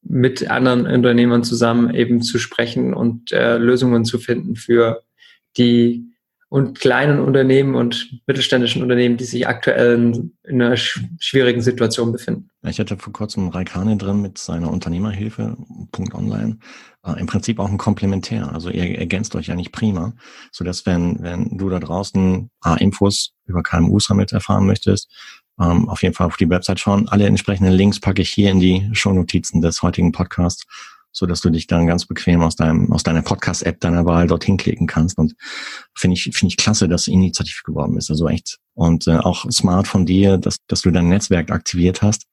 mit 0.00 0.50
anderen 0.50 0.86
Unternehmern 0.86 1.44
zusammen 1.44 1.94
eben 1.94 2.22
zu 2.22 2.38
sprechen 2.38 2.94
und 2.94 3.32
äh, 3.32 3.58
Lösungen 3.58 4.06
zu 4.06 4.18
finden 4.18 4.56
für 4.56 5.02
die 5.56 6.06
und 6.48 6.78
kleinen 6.78 7.18
Unternehmen 7.18 7.74
und 7.74 8.20
mittelständischen 8.26 8.80
Unternehmen, 8.82 9.16
die 9.16 9.24
sich 9.24 9.48
aktuell 9.48 10.30
in, 10.44 10.62
einer 10.62 10.76
schwierigen 10.76 11.60
Situation 11.60 12.12
befinden. 12.12 12.50
Ich 12.62 12.78
hatte 12.78 12.96
vor 12.96 13.12
kurzem 13.12 13.48
Raikane 13.48 13.96
drin 13.96 14.22
mit 14.22 14.38
seiner 14.38 14.70
Unternehmerhilfe, 14.70 15.56
Punkt 15.90 16.14
Online. 16.14 16.58
Äh, 17.04 17.18
Im 17.18 17.26
Prinzip 17.26 17.58
auch 17.58 17.68
ein 17.68 17.78
Komplementär. 17.78 18.52
Also 18.52 18.70
ihr 18.70 18.96
ergänzt 18.96 19.34
euch 19.34 19.50
eigentlich 19.50 19.72
prima, 19.72 20.14
sodass 20.52 20.86
wenn, 20.86 21.20
wenn 21.20 21.58
du 21.58 21.68
da 21.68 21.80
draußen 21.80 22.48
A, 22.60 22.76
Infos 22.76 23.32
über 23.46 23.62
KMU 23.62 23.98
Summit 23.98 24.32
erfahren 24.32 24.66
möchtest, 24.66 25.12
ähm, 25.60 25.88
auf 25.88 26.02
jeden 26.02 26.14
Fall 26.14 26.28
auf 26.28 26.36
die 26.36 26.48
Website 26.48 26.78
schauen. 26.78 27.08
Alle 27.08 27.26
entsprechenden 27.26 27.72
Links 27.72 27.98
packe 27.98 28.22
ich 28.22 28.30
hier 28.30 28.52
in 28.52 28.60
die 28.60 28.88
Shownotizen 28.92 29.62
des 29.62 29.82
heutigen 29.82 30.12
Podcasts 30.12 30.64
so 31.18 31.24
dass 31.24 31.40
du 31.40 31.48
dich 31.48 31.66
dann 31.66 31.86
ganz 31.86 32.04
bequem 32.04 32.42
aus 32.42 32.56
deinem 32.56 32.92
aus 32.92 33.02
deiner 33.02 33.22
Podcast-App 33.22 33.80
deiner 33.80 34.04
Wahl 34.04 34.26
dorthin 34.26 34.58
klicken 34.58 34.86
kannst. 34.86 35.16
Und 35.16 35.34
finde 35.94 36.14
ich 36.14 36.24
finde 36.34 36.50
ich 36.52 36.58
klasse, 36.58 36.88
dass 36.88 37.08
Initiativ 37.08 37.62
geworden 37.64 37.96
ist. 37.96 38.10
Also 38.10 38.28
echt 38.28 38.58
und 38.74 39.08
äh, 39.08 39.16
auch 39.16 39.50
smart 39.50 39.88
von 39.88 40.04
dir, 40.04 40.36
dass 40.36 40.58
dass 40.66 40.82
du 40.82 40.90
dein 40.90 41.08
Netzwerk 41.08 41.50
aktiviert 41.50 42.02
hast. 42.02 42.26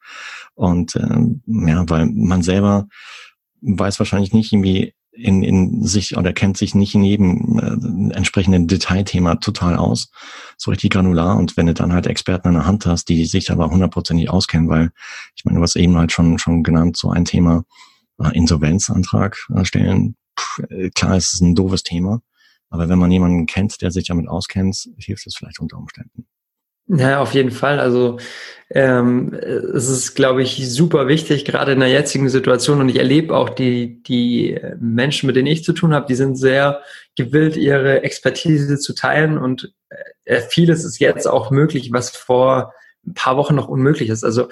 Und 0.54 0.98
äh, 0.98 1.18
ja, 1.46 1.90
weil 1.90 2.08
man 2.08 2.44
selber 2.44 2.88
weiß 3.62 4.00
wahrscheinlich 4.00 4.34
nicht 4.34 4.52
irgendwie 4.52 4.94
in, 5.14 5.44
in 5.44 5.86
sich 5.86 6.18
oder 6.18 6.34
kennt 6.34 6.58
sich 6.58 6.76
nicht 6.76 6.94
in 6.94 7.06
jedem 7.06 7.60
äh, 7.60 8.14
entsprechenden 8.14 8.68
Detailthema 8.68 9.36
total 9.36 9.78
aus, 9.78 10.12
so 10.58 10.72
richtig 10.72 10.92
granular. 10.92 11.38
Und 11.38 11.56
wenn 11.56 11.68
du 11.68 11.74
dann 11.74 11.94
halt 11.94 12.08
Experten 12.08 12.50
an 12.50 12.56
der 12.56 12.66
Hand 12.66 12.86
hast, 12.86 13.08
die 13.08 13.24
sich 13.24 13.50
aber 13.50 13.70
hundertprozentig 13.70 14.30
auskennen, 14.30 14.68
weil 14.68 14.92
ich 15.38 15.46
meine, 15.46 15.60
du 15.60 15.64
hast 15.64 15.78
eben 15.78 15.96
halt 15.96 16.12
schon 16.12 16.38
schon 16.38 16.64
genannt, 16.64 16.98
so 16.98 17.12
ein 17.12 17.24
Thema, 17.24 17.64
Insolvenzantrag 18.34 19.38
äh, 19.56 19.66
stellen. 19.66 20.16
Puh, 20.36 20.64
äh, 20.70 20.90
klar, 20.90 21.18
es 21.18 21.34
ist 21.34 21.42
ein 21.42 21.56
doofes 21.56 21.84
Thema, 21.84 22.22
aber 22.70 22.90
wenn 22.90 23.00
man 23.00 23.12
jemanden 23.12 23.46
kennt, 23.46 23.82
der 23.82 23.92
sich 23.92 24.08
damit 24.08 24.28
auskennt, 24.28 24.90
hilft 24.98 25.28
es 25.28 25.36
vielleicht 25.36 25.60
unter 25.60 25.78
Umständen. 25.78 26.28
Ja, 26.88 27.22
auf 27.22 27.34
jeden 27.34 27.52
Fall. 27.52 27.80
Also 27.80 28.20
ähm, 28.70 29.34
es 29.34 29.90
ist, 29.90 30.16
glaube 30.16 30.44
ich, 30.44 30.70
super 30.70 31.08
wichtig, 31.08 31.46
gerade 31.46 31.72
in 31.72 31.80
der 31.80 31.90
jetzigen 31.90 32.28
Situation. 32.28 32.82
Und 32.82 32.90
ich 32.90 32.98
erlebe 32.98 33.36
auch 33.36 33.50
die, 33.50 34.04
die 34.04 34.60
Menschen, 34.80 35.28
mit 35.28 35.38
denen 35.38 35.48
ich 35.48 35.64
zu 35.64 35.72
tun 35.72 35.94
habe, 35.94 36.08
die 36.08 36.16
sind 36.16 36.36
sehr 36.36 36.82
gewillt, 37.16 37.56
ihre 37.56 38.04
Expertise 38.04 38.78
zu 38.80 38.94
teilen. 38.94 39.38
Und 39.38 39.74
äh, 40.26 40.42
vieles 40.42 40.84
ist 40.84 41.00
jetzt 41.00 41.26
auch 41.26 41.52
möglich, 41.52 41.92
was 41.94 42.10
vor 42.10 42.74
ein 43.06 43.14
paar 43.14 43.38
Wochen 43.38 43.56
noch 43.56 43.70
unmöglich 43.70 44.10
ist. 44.10 44.26
Also 44.26 44.50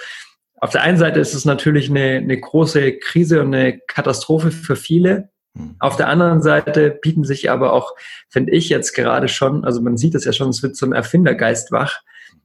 auf 0.62 0.70
der 0.70 0.84
einen 0.84 1.00
Seite 1.00 1.20
ist 1.20 1.34
es 1.34 1.44
natürlich 1.44 1.90
eine, 1.90 2.18
eine 2.18 2.40
große 2.40 2.94
Krise 3.00 3.42
und 3.42 3.54
eine 3.54 3.80
Katastrophe 3.80 4.52
für 4.52 4.76
viele. 4.76 5.30
Hm. 5.58 5.76
Auf 5.80 5.98
der 5.98 6.08
anderen 6.08 6.44
Seite 6.44 6.92
bieten 7.02 7.24
sich 7.24 7.50
aber 7.50 7.74
auch, 7.74 7.96
finde 8.30 8.54
ich 8.54 8.70
jetzt 8.70 8.94
gerade 8.94 9.28
schon, 9.28 9.66
also 9.66 9.82
man 9.82 9.98
sieht 9.98 10.14
es 10.14 10.24
ja 10.24 10.34
schon, 10.34 10.50
es 10.50 10.62
wird 10.62 10.78
so 10.78 10.86
ein 10.86 10.94
Erfindergeist 10.94 11.72
wach, 11.72 12.02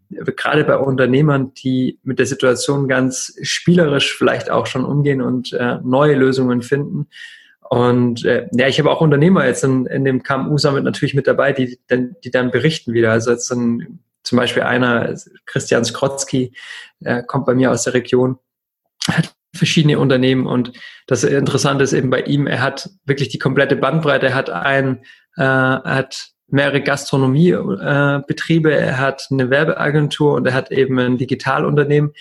gerade 0.09 0.65
bei 0.65 0.79
Unternehmern, 0.79 1.53
die 1.55 1.99
mit 2.05 2.19
der 2.19 2.27
Situation 2.27 2.89
ganz 2.89 3.37
spielerisch 3.43 4.17
vielleicht 4.17 4.51
auch 4.51 4.67
schon 4.67 4.87
umgehen 4.87 5.21
und 5.21 5.53
äh, 5.53 5.79
neue 5.85 6.15
Lösungen 6.15 6.63
finden. 6.63 7.09
Und 7.69 8.25
äh, 8.25 8.49
ja, 8.53 8.69
ich 8.69 8.79
habe 8.79 8.91
auch 8.91 9.03
Unternehmer 9.03 9.45
jetzt 9.47 9.63
in, 9.63 9.85
in 9.87 10.05
dem 10.05 10.23
KMU-Summit 10.23 10.85
natürlich 10.85 11.15
mit 11.15 11.27
dabei, 11.27 11.53
die, 11.53 11.79
die 11.91 12.31
dann 12.31 12.51
berichten 12.51 12.95
wieder. 12.95 13.11
Also 13.11 13.33
jetzt 13.33 13.51
ein 13.51 13.99
zum 14.27 14.37
Beispiel 14.37 14.65
einer, 14.65 15.15
Christian 15.47 15.85
Skrotzki, 15.85 16.53
äh, 17.01 17.23
kommt 17.23 17.47
bei 17.47 17.55
mir 17.55 17.71
aus 17.71 17.85
der 17.85 17.95
Region, 17.95 18.39
hat 19.09 19.35
verschiedene 19.55 19.99
Unternehmen 19.99 20.47
und 20.47 20.73
das 21.07 21.25
Interessante 21.25 21.85
ist 21.85 21.93
eben 21.93 22.11
bei 22.11 22.23
ihm, 22.23 22.47
er 22.47 22.61
hat 22.61 22.91
wirklich 23.05 23.29
die 23.29 23.39
komplette 23.39 23.77
Bandbreite, 23.77 24.27
er 24.27 24.35
hat 24.35 24.51
ein, 24.51 25.05
äh, 25.37 25.43
hat 25.43 26.31
mehrere 26.49 26.83
Gastronomiebetriebe, 26.83 28.73
äh, 28.73 28.87
er 28.87 28.99
hat 28.99 29.29
eine 29.31 29.49
Werbeagentur 29.51 30.35
und 30.35 30.47
er 30.47 30.55
hat 30.55 30.71
eben 30.71 30.99
ein 30.99 31.19
Digitalunternehmen. 31.19 32.13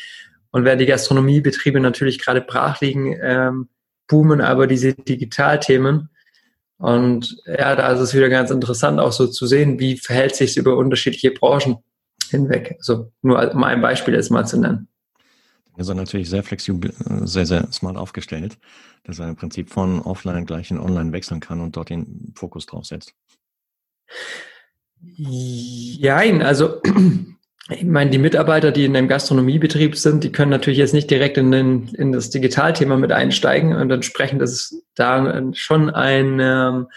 Und 0.51 0.63
während 0.63 0.81
die 0.81 0.85
Gastronomiebetriebe 0.85 1.79
natürlich 1.79 2.19
gerade 2.19 2.41
brach 2.41 2.79
liegen, 2.81 3.17
ähm, 3.21 3.67
boomen 4.07 4.41
aber 4.41 4.67
diese 4.67 4.93
Digitalthemen. 4.93 6.09
Und 6.77 7.37
ja, 7.45 7.75
da 7.75 7.91
ist 7.91 7.99
es 7.99 8.13
wieder 8.13 8.29
ganz 8.29 8.51
interessant, 8.51 8.99
auch 8.99 9.11
so 9.11 9.27
zu 9.27 9.47
sehen, 9.47 9.79
wie 9.79 9.97
verhält 9.97 10.35
sich 10.35 10.51
es 10.51 10.57
über 10.57 10.77
unterschiedliche 10.77 11.31
Branchen 11.31 11.77
hinweg. 12.29 12.75
Also 12.79 13.11
nur 13.21 13.53
um 13.53 13.63
ein 13.63 13.81
Beispiel 13.81 14.13
jetzt 14.13 14.31
mal 14.31 14.45
zu 14.45 14.59
nennen. 14.59 14.87
Er 15.77 15.81
ist 15.81 15.93
natürlich 15.93 16.29
sehr 16.29 16.43
flexibel, 16.43 16.93
sehr, 17.23 17.45
sehr 17.45 17.71
smart 17.71 17.97
aufgestellt, 17.97 18.57
dass 19.03 19.19
er 19.19 19.27
im 19.27 19.35
Prinzip 19.35 19.69
von 19.69 20.01
offline 20.01 20.45
gleich 20.45 20.71
in 20.71 20.79
online 20.79 21.11
wechseln 21.11 21.41
kann 21.41 21.59
und 21.59 21.75
dort 21.75 21.89
den 21.89 22.33
Fokus 22.35 22.65
drauf 22.65 22.85
setzt. 22.85 23.13
Jein, 25.17 26.41
also 26.41 26.81
ich 27.69 27.83
meine, 27.83 28.09
die 28.09 28.17
Mitarbeiter, 28.17 28.71
die 28.71 28.85
in 28.85 28.95
einem 28.95 29.09
Gastronomiebetrieb 29.09 29.97
sind, 29.97 30.23
die 30.23 30.31
können 30.31 30.51
natürlich 30.51 30.79
jetzt 30.79 30.93
nicht 30.93 31.11
direkt 31.11 31.37
in, 31.37 31.51
den, 31.51 31.89
in 31.89 32.13
das 32.13 32.29
Digitalthema 32.29 32.95
mit 32.95 33.11
einsteigen 33.11 33.75
und 33.75 33.91
entsprechend 33.91 34.41
ist 34.41 34.81
da 34.95 35.41
schon 35.53 35.89
ein, 35.89 36.39
ähm, 36.39 36.87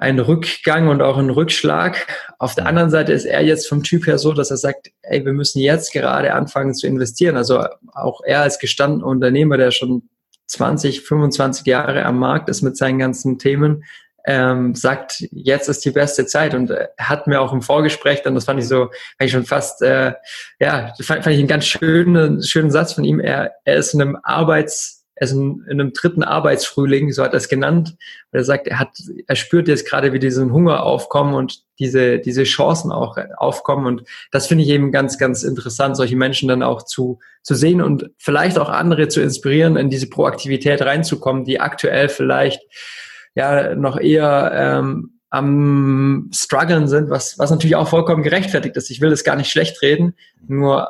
ein 0.00 0.18
Rückgang 0.18 0.88
und 0.88 1.02
auch 1.02 1.18
ein 1.18 1.28
Rückschlag. 1.28 2.06
Auf 2.38 2.54
der 2.54 2.64
anderen 2.66 2.88
Seite 2.88 3.12
ist 3.12 3.26
er 3.26 3.42
jetzt 3.42 3.68
vom 3.68 3.82
Typ 3.82 4.06
her 4.06 4.16
so, 4.16 4.32
dass 4.32 4.50
er 4.50 4.56
sagt, 4.56 4.90
ey, 5.02 5.26
wir 5.26 5.34
müssen 5.34 5.60
jetzt 5.60 5.92
gerade 5.92 6.32
anfangen 6.32 6.74
zu 6.74 6.86
investieren. 6.86 7.36
Also 7.36 7.66
auch 7.92 8.22
er 8.24 8.40
als 8.40 8.58
gestandener 8.58 9.04
Unternehmer, 9.04 9.58
der 9.58 9.72
schon 9.72 10.08
20, 10.46 11.02
25 11.02 11.66
Jahre 11.66 12.06
am 12.06 12.18
Markt 12.18 12.48
ist 12.48 12.62
mit 12.62 12.78
seinen 12.78 12.98
ganzen 12.98 13.38
Themen, 13.38 13.84
ähm, 14.24 14.74
sagt, 14.74 15.22
jetzt 15.32 15.68
ist 15.68 15.84
die 15.84 15.90
beste 15.90 16.24
Zeit. 16.24 16.54
Und 16.54 16.70
er 16.70 16.90
hat 16.98 17.26
mir 17.26 17.42
auch 17.42 17.52
im 17.52 17.60
Vorgespräch 17.60 18.22
dann, 18.22 18.34
das 18.34 18.46
fand 18.46 18.58
ich 18.58 18.68
so, 18.68 18.86
fand 18.86 18.92
ich 19.20 19.32
schon 19.32 19.44
fast, 19.44 19.82
äh, 19.82 20.14
ja, 20.58 20.94
fand, 21.02 21.24
fand 21.24 21.34
ich 21.34 21.40
einen 21.40 21.46
ganz 21.46 21.66
schönen, 21.66 22.42
schönen 22.42 22.70
Satz 22.70 22.94
von 22.94 23.04
ihm. 23.04 23.20
Er, 23.20 23.52
er 23.64 23.76
ist 23.76 23.92
in 23.92 24.00
einem 24.00 24.16
Arbeits- 24.22 24.99
er 25.20 25.26
ist 25.26 25.32
in, 25.32 25.62
in 25.68 25.80
einem 25.80 25.92
dritten 25.92 26.22
Arbeitsfrühling, 26.22 27.12
so 27.12 27.22
hat 27.22 27.34
er 27.34 27.36
es 27.36 27.50
genannt. 27.50 27.94
Er 28.32 28.42
sagt, 28.42 28.66
er 28.66 28.78
hat, 28.78 28.88
er 29.26 29.36
spürt 29.36 29.68
jetzt 29.68 29.86
gerade, 29.86 30.14
wie 30.14 30.18
diesen 30.18 30.50
Hunger 30.50 30.82
aufkommen 30.82 31.34
und 31.34 31.62
diese, 31.78 32.18
diese 32.18 32.44
Chancen 32.44 32.90
auch 32.90 33.18
aufkommen. 33.36 33.84
Und 33.84 34.04
das 34.32 34.46
finde 34.46 34.64
ich 34.64 34.70
eben 34.70 34.92
ganz, 34.92 35.18
ganz 35.18 35.42
interessant, 35.42 35.98
solche 35.98 36.16
Menschen 36.16 36.48
dann 36.48 36.62
auch 36.62 36.84
zu, 36.84 37.18
zu 37.42 37.54
sehen 37.54 37.82
und 37.82 38.10
vielleicht 38.16 38.58
auch 38.58 38.70
andere 38.70 39.08
zu 39.08 39.20
inspirieren, 39.20 39.76
in 39.76 39.90
diese 39.90 40.08
Proaktivität 40.08 40.80
reinzukommen, 40.80 41.44
die 41.44 41.60
aktuell 41.60 42.08
vielleicht 42.08 42.62
ja 43.34 43.74
noch 43.74 44.00
eher 44.00 44.52
ähm, 44.54 45.20
am 45.28 46.30
struggeln 46.32 46.88
sind, 46.88 47.10
was, 47.10 47.38
was 47.38 47.50
natürlich 47.50 47.76
auch 47.76 47.88
vollkommen 47.88 48.22
gerechtfertigt 48.22 48.74
ist. 48.78 48.90
Ich 48.90 49.02
will 49.02 49.10
das 49.10 49.22
gar 49.22 49.36
nicht 49.36 49.50
schlecht 49.50 49.82
reden, 49.82 50.14
nur 50.48 50.88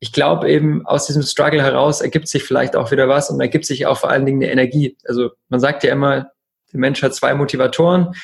ich 0.00 0.12
glaube 0.12 0.50
eben, 0.50 0.86
aus 0.86 1.06
diesem 1.06 1.22
Struggle 1.22 1.62
heraus 1.62 2.00
ergibt 2.00 2.26
sich 2.26 2.42
vielleicht 2.42 2.74
auch 2.74 2.90
wieder 2.90 3.08
was 3.08 3.30
und 3.30 3.38
ergibt 3.40 3.66
sich 3.66 3.86
auch 3.86 3.98
vor 3.98 4.10
allen 4.10 4.24
Dingen 4.24 4.42
eine 4.42 4.50
Energie. 4.50 4.96
Also 5.04 5.30
man 5.50 5.60
sagt 5.60 5.84
ja 5.84 5.92
immer, 5.92 6.30
der 6.72 6.80
Mensch 6.80 7.02
hat 7.02 7.14
zwei 7.14 7.34
Motivatoren. 7.34 8.14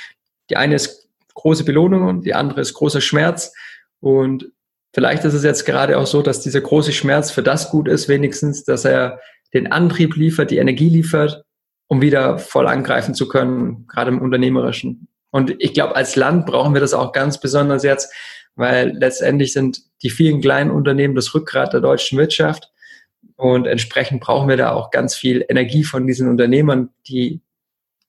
Die 0.49 0.57
eine 0.57 0.75
ist 0.75 1.09
große 1.35 1.65
Belohnung 1.65 2.05
und 2.05 2.25
die 2.25 2.35
andere 2.35 2.63
ist 2.63 2.73
großer 2.73 3.03
Schmerz. 3.03 3.53
Und 4.01 4.51
vielleicht 4.95 5.25
ist 5.25 5.35
es 5.35 5.45
jetzt 5.45 5.67
gerade 5.67 5.99
auch 5.99 6.07
so, 6.07 6.23
dass 6.23 6.41
dieser 6.41 6.63
große 6.63 6.93
Schmerz 6.93 7.31
für 7.31 7.43
das 7.43 7.71
gut 7.71 7.89
ist, 7.89 8.09
wenigstens, 8.09 8.65
dass 8.65 8.87
er 8.87 9.21
den 9.53 9.71
Antrieb 9.71 10.17
liefert, 10.17 10.51
die 10.51 10.59
Energie 10.59 10.89
liefert, 10.89 11.45
um 11.89 12.01
wieder 12.01 12.39
voll 12.39 12.67
angreifen 12.67 13.15
zu 13.15 13.29
können, 13.29 13.87
gerade 13.87 14.11
im 14.11 14.23
Unternehmerischen. 14.23 15.09
Und 15.31 15.55
ich 15.59 15.75
glaube, 15.75 15.95
als 15.95 16.17
Land 16.17 16.47
brauchen 16.47 16.73
wir 16.73 16.81
das 16.81 16.95
auch 16.95 17.13
ganz 17.13 17.39
besonders 17.39 17.83
jetzt, 17.83 18.11
weil 18.55 18.97
letztendlich 18.97 19.53
sind 19.53 19.83
die 20.03 20.11
vielen 20.11 20.41
kleinen 20.41 20.71
Unternehmen 20.71 21.15
das 21.15 21.35
Rückgrat 21.35 21.73
der 21.73 21.81
deutschen 21.81 22.19
Wirtschaft. 22.19 22.71
Und 23.37 23.67
entsprechend 23.67 24.21
brauchen 24.21 24.49
wir 24.49 24.57
da 24.57 24.73
auch 24.73 24.91
ganz 24.91 25.15
viel 25.15 25.45
Energie 25.49 25.85
von 25.85 26.07
diesen 26.07 26.29
Unternehmern, 26.29 26.91
die 27.07 27.41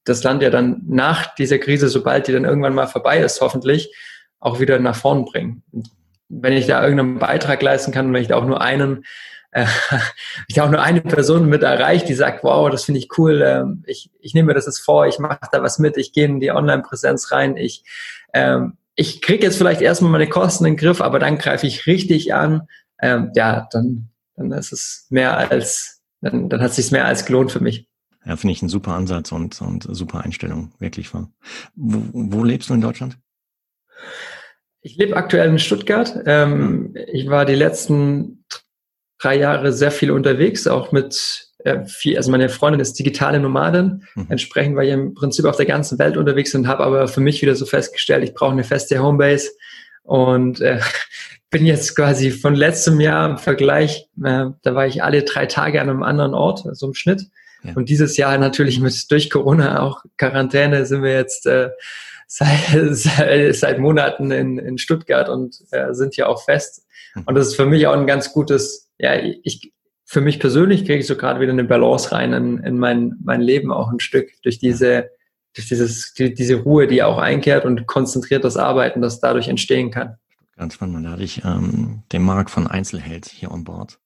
das 0.05 0.23
Land 0.23 0.41
ja 0.41 0.49
dann 0.49 0.81
nach 0.87 1.35
dieser 1.35 1.59
Krise, 1.59 1.89
sobald 1.89 2.27
die 2.27 2.31
dann 2.31 2.45
irgendwann 2.45 2.73
mal 2.73 2.87
vorbei 2.87 3.19
ist, 3.19 3.41
hoffentlich, 3.41 3.93
auch 4.39 4.59
wieder 4.59 4.79
nach 4.79 4.95
vorn 4.95 5.25
bringen. 5.25 5.63
Und 5.71 5.89
wenn 6.29 6.53
ich 6.53 6.67
da 6.67 6.81
irgendeinen 6.81 7.19
Beitrag 7.19 7.61
leisten 7.61 7.91
kann, 7.91 8.13
wenn 8.13 8.21
ich 8.21 8.29
da 8.29 8.37
auch 8.37 8.45
nur 8.45 8.61
einen, 8.61 9.05
äh, 9.51 9.65
ich 10.47 10.55
da 10.55 10.65
auch 10.65 10.71
nur 10.71 10.81
eine 10.81 11.01
Person 11.01 11.47
mit 11.47 11.63
erreicht, 11.63 12.07
die 12.07 12.13
sagt, 12.13 12.43
wow, 12.43 12.69
das 12.69 12.85
finde 12.85 12.99
ich 12.99 13.09
cool, 13.17 13.41
ähm, 13.45 13.83
ich, 13.85 14.09
ich 14.19 14.33
nehme 14.33 14.47
mir 14.47 14.53
das 14.53 14.65
jetzt 14.65 14.79
vor, 14.79 15.07
ich 15.07 15.19
mache 15.19 15.39
da 15.51 15.61
was 15.61 15.79
mit, 15.79 15.97
ich 15.97 16.13
gehe 16.13 16.25
in 16.25 16.39
die 16.39 16.51
Online-Präsenz 16.51 17.31
rein, 17.31 17.57
ich 17.57 17.83
ähm, 18.33 18.77
ich 18.97 19.21
kriege 19.21 19.45
jetzt 19.45 19.57
vielleicht 19.57 19.81
erstmal 19.81 20.11
meine 20.11 20.27
Kosten 20.27 20.65
in 20.65 20.73
den 20.73 20.77
Griff, 20.77 21.01
aber 21.01 21.19
dann 21.19 21.37
greife 21.37 21.67
ich 21.67 21.85
richtig 21.85 22.33
an, 22.33 22.67
ähm, 22.99 23.31
ja, 23.35 23.67
dann, 23.71 24.09
dann 24.35 24.51
ist 24.51 24.73
es 24.73 25.05
mehr 25.09 25.37
als, 25.37 26.01
dann, 26.19 26.49
dann 26.49 26.61
hat 26.61 26.71
es 26.71 26.75
sich 26.75 26.91
mehr 26.91 27.05
als 27.05 27.25
gelohnt 27.25 27.51
für 27.51 27.61
mich. 27.61 27.87
Ja, 28.25 28.35
finde 28.35 28.53
ich 28.53 28.61
ein 28.61 28.69
super 28.69 28.93
Ansatz 28.93 29.31
und, 29.31 29.61
und 29.61 29.87
super 29.89 30.21
Einstellung, 30.21 30.73
wirklich 30.79 31.13
wahr. 31.13 31.31
Wo, 31.75 32.01
wo 32.11 32.43
lebst 32.43 32.69
du 32.69 32.73
in 32.73 32.81
Deutschland? 32.81 33.17
Ich 34.81 34.97
lebe 34.97 35.15
aktuell 35.15 35.49
in 35.49 35.59
Stuttgart. 35.59 36.19
Ähm, 36.25 36.95
ich 37.07 37.29
war 37.29 37.45
die 37.45 37.55
letzten 37.55 38.45
drei 39.19 39.37
Jahre 39.37 39.73
sehr 39.73 39.91
viel 39.91 40.11
unterwegs, 40.11 40.67
auch 40.67 40.91
mit 40.91 41.47
äh, 41.59 41.85
viel, 41.85 42.17
also 42.17 42.31
meine 42.31 42.49
Freundin 42.49 42.79
ist 42.79 42.99
digitale 42.99 43.39
Nomadin, 43.39 44.03
mhm. 44.15 44.27
entsprechend 44.29 44.75
war 44.75 44.83
ich 44.83 44.91
im 44.91 45.13
Prinzip 45.13 45.45
auf 45.45 45.57
der 45.57 45.65
ganzen 45.65 45.99
Welt 45.99 46.17
unterwegs 46.17 46.53
und 46.55 46.67
habe 46.67 46.83
aber 46.83 47.07
für 47.07 47.21
mich 47.21 47.41
wieder 47.41 47.55
so 47.55 47.65
festgestellt, 47.65 48.23
ich 48.23 48.33
brauche 48.33 48.51
eine 48.51 48.63
feste 48.63 49.01
Homebase 49.01 49.49
und 50.03 50.61
äh, 50.61 50.79
bin 51.49 51.65
jetzt 51.65 51.95
quasi 51.95 52.31
von 52.31 52.55
letztem 52.55 52.99
Jahr 52.99 53.29
im 53.29 53.37
Vergleich, 53.37 54.07
äh, 54.23 54.45
da 54.61 54.75
war 54.75 54.85
ich 54.85 55.03
alle 55.03 55.23
drei 55.23 55.45
Tage 55.45 55.81
an 55.81 55.89
einem 55.89 56.03
anderen 56.03 56.33
Ort, 56.33 56.59
so 56.59 56.69
also 56.69 56.87
im 56.87 56.93
Schnitt. 56.93 57.23
Ja. 57.63 57.73
Und 57.75 57.89
dieses 57.89 58.17
Jahr 58.17 58.37
natürlich 58.37 58.79
mit 58.79 59.09
durch 59.11 59.29
Corona 59.29 59.81
auch 59.81 60.03
Quarantäne 60.17 60.85
sind 60.85 61.03
wir 61.03 61.13
jetzt 61.13 61.45
äh, 61.45 61.69
seit, 62.27 62.95
seit, 62.95 63.55
seit 63.55 63.79
Monaten 63.79 64.31
in, 64.31 64.59
in 64.59 64.77
Stuttgart 64.77 65.29
und 65.29 65.63
äh, 65.71 65.93
sind 65.93 66.15
hier 66.15 66.27
auch 66.27 66.43
fest. 66.43 66.85
Mhm. 67.15 67.23
Und 67.25 67.35
das 67.35 67.47
ist 67.47 67.55
für 67.55 67.65
mich 67.65 67.87
auch 67.87 67.93
ein 67.93 68.07
ganz 68.07 68.33
gutes, 68.33 68.86
ja, 68.99 69.15
ich, 69.43 69.73
für 70.05 70.21
mich 70.21 70.39
persönlich 70.39 70.85
kriege 70.85 70.99
ich 70.99 71.07
so 71.07 71.17
gerade 71.17 71.39
wieder 71.39 71.51
eine 71.51 71.65
Balance 71.65 72.11
rein 72.11 72.33
in, 72.33 72.59
in 72.59 72.79
mein, 72.79 73.15
mein 73.23 73.41
Leben 73.41 73.71
auch 73.71 73.91
ein 73.91 73.99
Stück 73.99 74.31
durch 74.41 74.57
diese, 74.59 75.09
durch 75.53 75.67
dieses, 75.67 76.13
die, 76.13 76.33
diese 76.33 76.55
Ruhe, 76.55 76.87
die 76.87 77.03
auch 77.03 77.17
einkehrt 77.17 77.65
und 77.65 77.87
konzentriert 77.87 78.43
das 78.43 78.57
Arbeiten, 78.57 79.01
das 79.01 79.19
dadurch 79.19 79.47
entstehen 79.47 79.91
kann. 79.91 80.15
Ganz 80.55 80.75
spannend. 80.75 81.05
Da 81.05 81.11
hatte 81.11 81.23
ich 81.23 81.43
ähm, 81.43 82.03
den 82.11 82.23
Marc 82.23 82.49
von 82.49 82.67
Einzelheld 82.67 83.25
hier 83.25 83.51
on 83.51 83.63
board. 83.63 83.99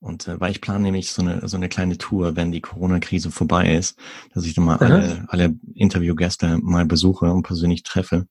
Und 0.00 0.26
äh, 0.26 0.40
weil 0.40 0.50
ich 0.50 0.60
plane 0.60 0.80
nämlich 0.80 1.12
so 1.12 1.22
eine, 1.22 1.46
so 1.46 1.56
eine 1.56 1.68
kleine 1.68 1.96
Tour, 1.96 2.34
wenn 2.34 2.50
die 2.50 2.60
Corona-Krise 2.60 3.30
vorbei 3.30 3.76
ist, 3.76 3.96
dass 4.34 4.44
ich 4.44 4.54
dann 4.54 4.64
mal 4.64 4.78
alle, 4.78 5.24
alle 5.28 5.54
Interviewgäste 5.74 6.58
mal 6.60 6.86
besuche 6.86 7.32
und 7.32 7.44
persönlich 7.44 7.84
treffe. 7.84 8.26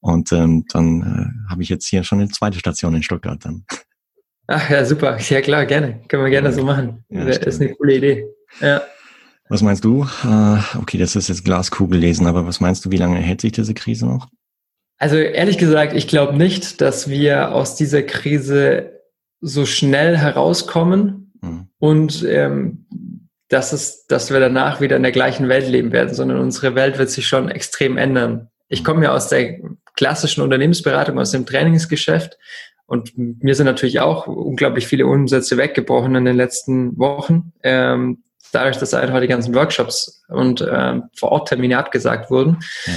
Und 0.00 0.30
ähm, 0.32 0.66
dann 0.68 1.00
äh, 1.46 1.50
habe 1.50 1.62
ich 1.62 1.70
jetzt 1.70 1.86
hier 1.86 2.04
schon 2.04 2.20
eine 2.20 2.28
zweite 2.28 2.58
Station 2.58 2.94
in 2.94 3.02
Stuttgart 3.02 3.42
dann. 3.42 3.64
Ach 4.48 4.70
ja, 4.70 4.84
super. 4.84 5.18
Ja 5.18 5.40
klar, 5.40 5.66
gerne. 5.66 6.00
Können 6.08 6.24
wir 6.24 6.30
gerne 6.30 6.52
so 6.52 6.62
machen. 6.62 7.04
Ja, 7.08 7.24
das 7.24 7.38
ist 7.38 7.60
eine 7.60 7.74
coole 7.74 7.96
Idee. 7.96 8.26
Ja. 8.60 8.82
Was 9.48 9.62
meinst 9.62 9.84
du? 9.84 10.06
Uh, 10.24 10.58
okay, 10.80 10.98
das 10.98 11.14
ist 11.16 11.28
jetzt 11.28 11.44
Glaskugel 11.44 11.98
lesen, 11.98 12.26
aber 12.26 12.46
was 12.46 12.60
meinst 12.60 12.84
du, 12.84 12.90
wie 12.90 12.96
lange 12.96 13.18
hält 13.18 13.40
sich 13.40 13.52
diese 13.52 13.74
Krise 13.74 14.06
noch? 14.06 14.28
Also 14.98 15.16
ehrlich 15.16 15.58
gesagt, 15.58 15.92
ich 15.94 16.08
glaube 16.08 16.36
nicht, 16.36 16.80
dass 16.80 17.08
wir 17.08 17.52
aus 17.52 17.76
dieser 17.76 18.02
Krise 18.02 19.00
so 19.40 19.66
schnell 19.66 20.16
herauskommen 20.16 21.32
mhm. 21.42 21.68
und 21.78 22.24
ähm, 22.24 22.86
dass, 23.48 23.72
es, 23.72 24.06
dass 24.06 24.32
wir 24.32 24.40
danach 24.40 24.80
wieder 24.80 24.96
in 24.96 25.02
der 25.02 25.12
gleichen 25.12 25.48
Welt 25.48 25.68
leben 25.68 25.92
werden, 25.92 26.14
sondern 26.14 26.40
unsere 26.40 26.74
Welt 26.74 26.98
wird 26.98 27.10
sich 27.10 27.28
schon 27.28 27.48
extrem 27.48 27.98
ändern. 27.98 28.48
Ich 28.68 28.82
komme 28.82 29.04
ja 29.04 29.14
aus 29.14 29.28
der 29.28 29.58
klassischen 29.94 30.42
Unternehmensberatung, 30.42 31.18
aus 31.18 31.30
dem 31.30 31.46
Trainingsgeschäft 31.46 32.36
und 32.86 33.18
mir 33.18 33.54
sind 33.54 33.66
natürlich 33.66 34.00
auch 34.00 34.26
unglaublich 34.26 34.86
viele 34.86 35.06
Umsätze 35.06 35.56
weggebrochen 35.56 36.14
in 36.14 36.24
den 36.24 36.36
letzten 36.36 36.96
Wochen. 36.98 37.52
Ähm, 37.62 38.22
dadurch, 38.52 38.76
dass 38.78 38.94
einfach 38.94 39.20
die 39.20 39.26
ganzen 39.26 39.54
Workshops 39.54 40.22
und 40.28 40.66
ähm, 40.70 41.04
Vor-Ort-Termine 41.16 41.78
abgesagt 41.78 42.30
wurden. 42.30 42.58
Ja. 42.86 42.92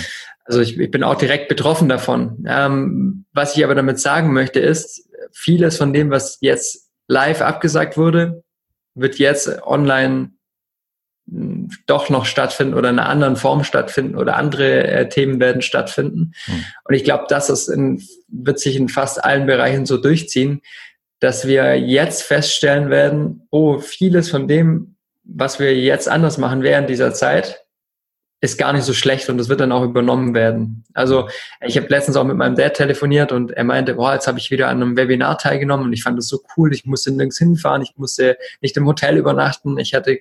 Also 0.45 0.61
ich, 0.61 0.79
ich, 0.79 0.91
bin 0.91 1.03
auch 1.03 1.15
direkt 1.15 1.47
betroffen 1.47 1.89
davon. 1.89 2.43
Ähm, 2.47 3.25
was 3.33 3.55
ich 3.55 3.63
aber 3.63 3.75
damit 3.75 3.99
sagen 3.99 4.33
möchte, 4.33 4.59
ist, 4.59 5.07
vieles 5.31 5.77
von 5.77 5.93
dem, 5.93 6.09
was 6.11 6.37
jetzt 6.41 6.89
live 7.07 7.41
abgesagt 7.41 7.97
wurde, 7.97 8.43
wird 8.95 9.17
jetzt 9.17 9.61
online 9.63 10.31
doch 11.85 12.09
noch 12.09 12.25
stattfinden 12.25 12.73
oder 12.73 12.89
in 12.89 12.99
einer 12.99 13.09
anderen 13.09 13.35
Form 13.35 13.63
stattfinden 13.63 14.15
oder 14.15 14.35
andere 14.35 14.87
äh, 14.87 15.09
Themen 15.09 15.39
werden 15.39 15.61
stattfinden. 15.61 16.33
Mhm. 16.47 16.65
Und 16.83 16.93
ich 16.95 17.03
glaube, 17.03 17.25
das 17.29 17.49
ist 17.49 17.67
in, 17.67 18.01
wird 18.27 18.59
sich 18.59 18.75
in 18.75 18.89
fast 18.89 19.23
allen 19.23 19.45
Bereichen 19.45 19.85
so 19.85 19.97
durchziehen, 19.97 20.61
dass 21.19 21.47
wir 21.47 21.79
jetzt 21.79 22.23
feststellen 22.23 22.89
werden, 22.89 23.47
oh, 23.51 23.79
vieles 23.79 24.29
von 24.29 24.47
dem, 24.47 24.95
was 25.23 25.59
wir 25.59 25.75
jetzt 25.75 26.07
anders 26.07 26.37
machen 26.37 26.63
während 26.63 26.89
dieser 26.89 27.13
Zeit, 27.13 27.65
ist 28.41 28.57
gar 28.57 28.71
nicht 28.71 28.83
so 28.83 28.93
schlecht 28.93 29.29
und 29.29 29.37
das 29.37 29.49
wird 29.49 29.59
dann 29.59 29.71
auch 29.71 29.83
übernommen 29.83 30.33
werden. 30.33 30.85
Also 30.93 31.27
ich 31.61 31.75
habe 31.75 31.87
letztens 31.89 32.15
auch 32.15 32.23
mit 32.23 32.37
meinem 32.37 32.55
Dad 32.55 32.73
telefoniert 32.75 33.31
und 33.31 33.51
er 33.51 33.65
meinte, 33.65 33.95
boah, 33.95 34.13
jetzt 34.13 34.27
habe 34.27 34.39
ich 34.39 34.49
wieder 34.49 34.69
an 34.69 34.81
einem 34.81 34.95
Webinar 34.95 35.37
teilgenommen 35.37 35.85
und 35.85 35.93
ich 35.93 36.03
fand 36.03 36.17
das 36.17 36.29
so 36.29 36.39
cool. 36.55 36.73
Ich 36.73 36.85
musste 36.85 37.11
nirgends 37.11 37.37
hinfahren, 37.37 37.81
ich 37.81 37.93
musste 37.97 38.37
nicht 38.61 38.77
im 38.77 38.85
Hotel 38.85 39.17
übernachten, 39.17 39.77
ich 39.77 39.93
hatte 39.93 40.17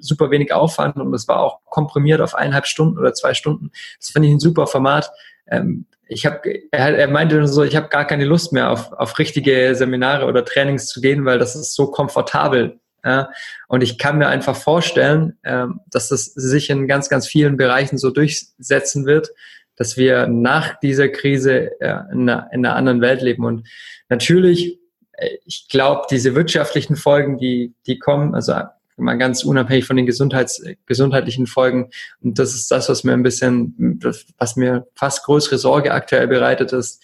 super 0.00 0.30
wenig 0.30 0.52
Aufwand 0.52 0.96
und 0.96 1.12
es 1.12 1.28
war 1.28 1.40
auch 1.40 1.60
komprimiert 1.66 2.22
auf 2.22 2.34
eineinhalb 2.34 2.66
Stunden 2.66 2.98
oder 2.98 3.12
zwei 3.12 3.34
Stunden. 3.34 3.70
Das 3.98 4.10
fand 4.10 4.24
ich 4.24 4.32
ein 4.32 4.40
super 4.40 4.66
Format. 4.66 5.10
Ähm, 5.50 5.84
ich 6.10 6.24
habe, 6.24 6.40
er, 6.70 7.06
meinte 7.08 7.46
so, 7.46 7.64
ich 7.64 7.76
habe 7.76 7.88
gar 7.88 8.06
keine 8.06 8.24
Lust 8.24 8.54
mehr 8.54 8.70
auf, 8.70 8.92
auf 8.92 9.18
richtige 9.18 9.74
Seminare 9.74 10.24
oder 10.24 10.42
Trainings 10.42 10.86
zu 10.86 11.02
gehen, 11.02 11.26
weil 11.26 11.38
das 11.38 11.54
ist 11.54 11.74
so 11.74 11.90
komfortabel 11.90 12.80
ja, 13.08 13.30
und 13.68 13.82
ich 13.82 13.96
kann 13.96 14.18
mir 14.18 14.28
einfach 14.28 14.54
vorstellen, 14.54 15.38
ähm, 15.42 15.80
dass 15.90 16.08
das 16.08 16.26
sich 16.26 16.68
in 16.68 16.86
ganz, 16.86 17.08
ganz 17.08 17.26
vielen 17.26 17.56
Bereichen 17.56 17.96
so 17.96 18.10
durchsetzen 18.10 19.06
wird, 19.06 19.30
dass 19.76 19.96
wir 19.96 20.26
nach 20.26 20.78
dieser 20.78 21.08
Krise 21.08 21.70
ja, 21.80 22.06
in, 22.12 22.28
einer, 22.28 22.50
in 22.52 22.66
einer 22.66 22.76
anderen 22.76 23.00
Welt 23.00 23.22
leben. 23.22 23.44
Und 23.44 23.66
natürlich, 24.10 24.78
äh, 25.12 25.38
ich 25.46 25.68
glaube, 25.68 26.02
diese 26.10 26.34
wirtschaftlichen 26.34 26.96
Folgen, 26.96 27.38
die, 27.38 27.72
die 27.86 27.98
kommen, 27.98 28.34
also 28.34 28.52
mal 28.98 29.16
ganz 29.16 29.42
unabhängig 29.42 29.86
von 29.86 29.96
den 29.96 30.04
Gesundheits, 30.04 30.62
gesundheitlichen 30.84 31.46
Folgen. 31.46 31.90
Und 32.20 32.38
das 32.38 32.54
ist 32.54 32.70
das, 32.70 32.90
was 32.90 33.04
mir 33.04 33.12
ein 33.12 33.22
bisschen, 33.22 34.00
was 34.36 34.56
mir 34.56 34.86
fast 34.94 35.24
größere 35.24 35.56
Sorge 35.56 35.94
aktuell 35.94 36.26
bereitet 36.26 36.72
ist, 36.72 37.02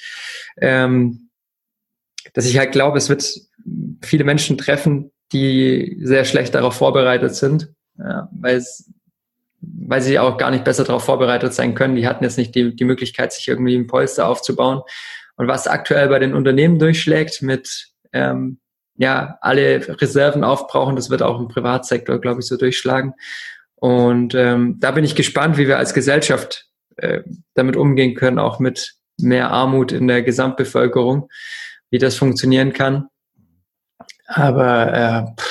ähm, 0.60 1.30
dass 2.34 2.44
ich 2.44 2.58
halt 2.58 2.72
glaube, 2.72 2.98
es 2.98 3.08
wird 3.08 3.40
viele 4.02 4.24
Menschen 4.24 4.58
treffen, 4.58 5.12
die 5.32 5.98
sehr 6.02 6.24
schlecht 6.24 6.54
darauf 6.54 6.74
vorbereitet 6.74 7.34
sind, 7.34 7.72
ja, 7.98 8.28
weil 8.32 8.56
es 8.56 8.90
weil 9.66 10.02
sie 10.02 10.18
auch 10.18 10.36
gar 10.36 10.50
nicht 10.50 10.64
besser 10.64 10.84
darauf 10.84 11.04
vorbereitet 11.04 11.54
sein 11.54 11.74
können. 11.74 11.96
Die 11.96 12.06
hatten 12.06 12.24
jetzt 12.24 12.38
nicht 12.38 12.54
die, 12.54 12.74
die 12.74 12.84
Möglichkeit, 12.84 13.32
sich 13.32 13.48
irgendwie 13.48 13.76
ein 13.76 13.86
Polster 13.86 14.28
aufzubauen. 14.28 14.82
Und 15.36 15.48
was 15.48 15.66
aktuell 15.66 16.08
bei 16.08 16.18
den 16.18 16.34
Unternehmen 16.34 16.78
durchschlägt 16.78 17.42
mit 17.42 17.88
ähm, 18.12 18.58
ja, 18.96 19.38
alle 19.40 20.00
Reserven 20.00 20.44
aufbrauchen, 20.44 20.96
das 20.96 21.10
wird 21.10 21.22
auch 21.22 21.40
im 21.40 21.48
Privatsektor, 21.48 22.20
glaube 22.20 22.40
ich, 22.40 22.46
so 22.46 22.56
durchschlagen. 22.56 23.14
Und 23.74 24.34
ähm, 24.34 24.76
da 24.78 24.92
bin 24.92 25.04
ich 25.04 25.16
gespannt, 25.16 25.56
wie 25.58 25.66
wir 25.66 25.78
als 25.78 25.94
Gesellschaft 25.94 26.66
äh, 26.96 27.22
damit 27.54 27.76
umgehen 27.76 28.14
können, 28.14 28.38
auch 28.38 28.60
mit 28.60 28.94
mehr 29.18 29.50
Armut 29.50 29.92
in 29.92 30.06
der 30.06 30.22
Gesamtbevölkerung, 30.22 31.28
wie 31.90 31.98
das 31.98 32.16
funktionieren 32.16 32.72
kann. 32.72 33.08
Aber 34.26 35.36
äh, 35.36 35.42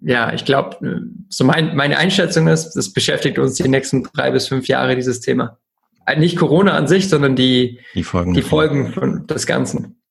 ja, 0.00 0.32
ich 0.32 0.44
glaube, 0.44 1.02
so 1.28 1.44
mein, 1.44 1.76
meine 1.76 1.96
Einschätzung 1.98 2.48
ist, 2.48 2.72
das 2.72 2.92
beschäftigt 2.92 3.38
uns 3.38 3.54
die 3.54 3.68
nächsten 3.68 4.02
drei 4.02 4.30
bis 4.30 4.48
fünf 4.48 4.66
Jahre, 4.68 4.96
dieses 4.96 5.20
Thema. 5.20 5.58
Äh, 6.06 6.18
nicht 6.18 6.36
Corona 6.36 6.72
an 6.72 6.88
sich, 6.88 7.08
sondern 7.08 7.36
die, 7.36 7.80
die 7.94 8.02
Folgen, 8.02 8.34
die 8.34 8.42
Folgen 8.42 8.92
von 8.92 9.26
des 9.26 9.46
Ganzen. 9.46 10.01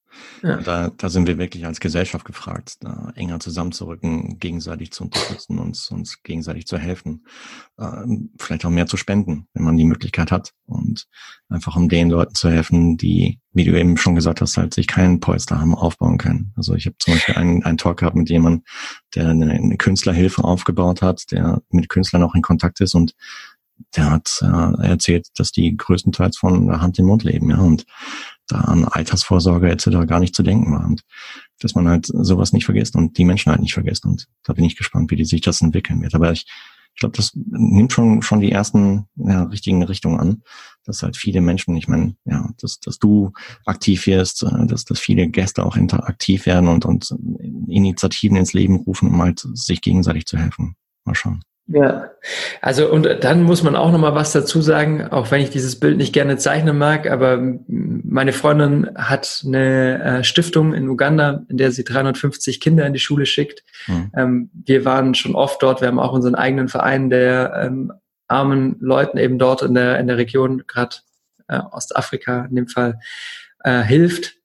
Ja. 0.41 0.57
Da, 0.57 0.89
da 0.89 1.09
sind 1.09 1.27
wir 1.27 1.37
wirklich 1.37 1.65
als 1.65 1.79
Gesellschaft 1.79 2.25
gefragt, 2.25 2.77
da 2.81 3.11
enger 3.15 3.39
zusammenzurücken, 3.39 4.39
gegenseitig 4.39 4.91
zu 4.91 5.03
unterstützen, 5.03 5.59
uns, 5.59 5.89
uns 5.91 6.23
gegenseitig 6.23 6.65
zu 6.65 6.77
helfen, 6.77 7.25
äh, 7.77 8.05
vielleicht 8.39 8.65
auch 8.65 8.71
mehr 8.71 8.87
zu 8.87 8.97
spenden, 8.97 9.47
wenn 9.53 9.63
man 9.63 9.77
die 9.77 9.85
Möglichkeit 9.85 10.31
hat 10.31 10.53
und 10.65 11.07
einfach 11.49 11.75
um 11.75 11.89
den 11.89 12.09
Leuten 12.09 12.33
zu 12.33 12.49
helfen, 12.49 12.97
die, 12.97 13.39
wie 13.53 13.65
du 13.65 13.77
eben 13.79 13.97
schon 13.97 14.15
gesagt 14.15 14.41
hast, 14.41 14.57
halt 14.57 14.73
sich 14.73 14.87
keinen 14.87 15.19
Polster 15.19 15.59
haben 15.59 15.75
aufbauen 15.75 16.17
können. 16.17 16.53
Also 16.55 16.73
ich 16.73 16.85
habe 16.85 16.95
zum 16.97 17.13
Beispiel 17.13 17.35
einen, 17.35 17.63
einen 17.63 17.77
Talk 17.77 17.97
gehabt 17.97 18.15
mit 18.15 18.29
jemandem, 18.29 18.63
der 19.13 19.29
eine, 19.29 19.51
eine 19.51 19.77
Künstlerhilfe 19.77 20.43
aufgebaut 20.43 21.01
hat, 21.01 21.31
der 21.31 21.61
mit 21.69 21.89
Künstlern 21.89 22.23
auch 22.23 22.33
in 22.33 22.41
Kontakt 22.41 22.81
ist 22.81 22.95
und 22.95 23.13
der 23.95 24.11
hat 24.11 24.39
äh, 24.41 24.87
erzählt, 24.87 25.27
dass 25.35 25.51
die 25.51 25.75
größtenteils 25.75 26.37
von 26.37 26.81
Hand 26.81 26.99
im 26.99 27.05
Mund 27.05 27.23
leben, 27.23 27.49
ja, 27.49 27.57
und 27.57 27.85
da 28.47 28.61
an 28.61 28.85
Altersvorsorge 28.85 29.69
etc. 29.69 30.07
gar 30.07 30.19
nicht 30.19 30.35
zu 30.35 30.43
denken 30.43 30.71
war. 30.73 30.85
Und 30.85 31.03
dass 31.59 31.75
man 31.75 31.87
halt 31.87 32.07
sowas 32.07 32.53
nicht 32.53 32.65
vergisst 32.65 32.95
und 32.95 33.17
die 33.17 33.25
Menschen 33.25 33.51
halt 33.51 33.61
nicht 33.61 33.73
vergisst. 33.73 34.05
Und 34.05 34.27
da 34.43 34.53
bin 34.53 34.65
ich 34.65 34.75
gespannt, 34.75 35.11
wie 35.11 35.15
die 35.15 35.25
sich 35.25 35.41
das 35.41 35.61
entwickeln 35.61 36.01
wird. 36.01 36.15
Aber 36.15 36.31
ich, 36.31 36.45
ich 36.93 36.99
glaube, 36.99 37.15
das 37.15 37.31
nimmt 37.33 37.93
schon 37.93 38.21
schon 38.21 38.41
die 38.41 38.51
ersten 38.51 39.07
ja, 39.15 39.43
richtigen 39.43 39.83
Richtungen 39.83 40.19
an, 40.19 40.43
dass 40.83 41.03
halt 41.03 41.15
viele 41.15 41.41
Menschen, 41.41 41.75
ich 41.77 41.87
meine, 41.87 42.15
ja, 42.25 42.49
dass, 42.59 42.79
dass 42.79 42.99
du 42.99 43.31
aktiv 43.65 44.07
wirst, 44.07 44.43
äh, 44.43 44.65
dass, 44.65 44.85
dass 44.85 44.99
viele 44.99 45.27
Gäste 45.29 45.65
auch 45.65 45.77
interaktiv 45.77 46.45
werden 46.45 46.67
und, 46.67 46.85
und 46.85 47.15
Initiativen 47.67 48.37
ins 48.37 48.53
Leben 48.53 48.75
rufen, 48.75 49.09
um 49.09 49.21
halt 49.21 49.45
sich 49.53 49.81
gegenseitig 49.81 50.25
zu 50.25 50.37
helfen. 50.37 50.75
Mal 51.05 51.15
schauen. 51.15 51.43
Ja, 51.67 52.11
also 52.61 52.91
und 52.91 53.07
dann 53.21 53.43
muss 53.43 53.63
man 53.63 53.75
auch 53.75 53.91
noch 53.91 53.99
mal 53.99 54.15
was 54.15 54.33
dazu 54.33 54.61
sagen, 54.61 55.07
auch 55.07 55.31
wenn 55.31 55.41
ich 55.41 55.51
dieses 55.51 55.79
Bild 55.79 55.97
nicht 55.97 56.11
gerne 56.11 56.37
zeichnen 56.37 56.77
mag, 56.77 57.09
aber 57.09 57.39
meine 57.67 58.33
Freundin 58.33 58.89
hat 58.95 59.43
eine 59.45 60.03
äh, 60.03 60.23
Stiftung 60.23 60.73
in 60.73 60.89
Uganda, 60.89 61.43
in 61.49 61.57
der 61.57 61.71
sie 61.71 61.83
350 61.83 62.59
Kinder 62.59 62.85
in 62.85 62.93
die 62.93 62.99
Schule 62.99 63.25
schickt. 63.25 63.63
Mhm. 63.87 64.11
Ähm, 64.15 64.49
wir 64.53 64.85
waren 64.85 65.15
schon 65.15 65.35
oft 65.35 65.61
dort, 65.63 65.81
wir 65.81 65.87
haben 65.87 65.99
auch 65.99 66.13
unseren 66.13 66.35
eigenen 66.35 66.67
Verein, 66.67 67.09
der 67.09 67.53
ähm, 67.63 67.93
armen 68.27 68.77
Leuten 68.79 69.17
eben 69.17 69.37
dort 69.37 69.61
in 69.61 69.73
der 69.75 69.99
in 69.99 70.07
der 70.07 70.17
Region, 70.17 70.63
gerade 70.67 70.97
äh, 71.47 71.59
Ostafrika 71.71 72.45
in 72.45 72.55
dem 72.55 72.67
Fall, 72.67 72.99
äh, 73.63 73.81
hilft. 73.81 74.35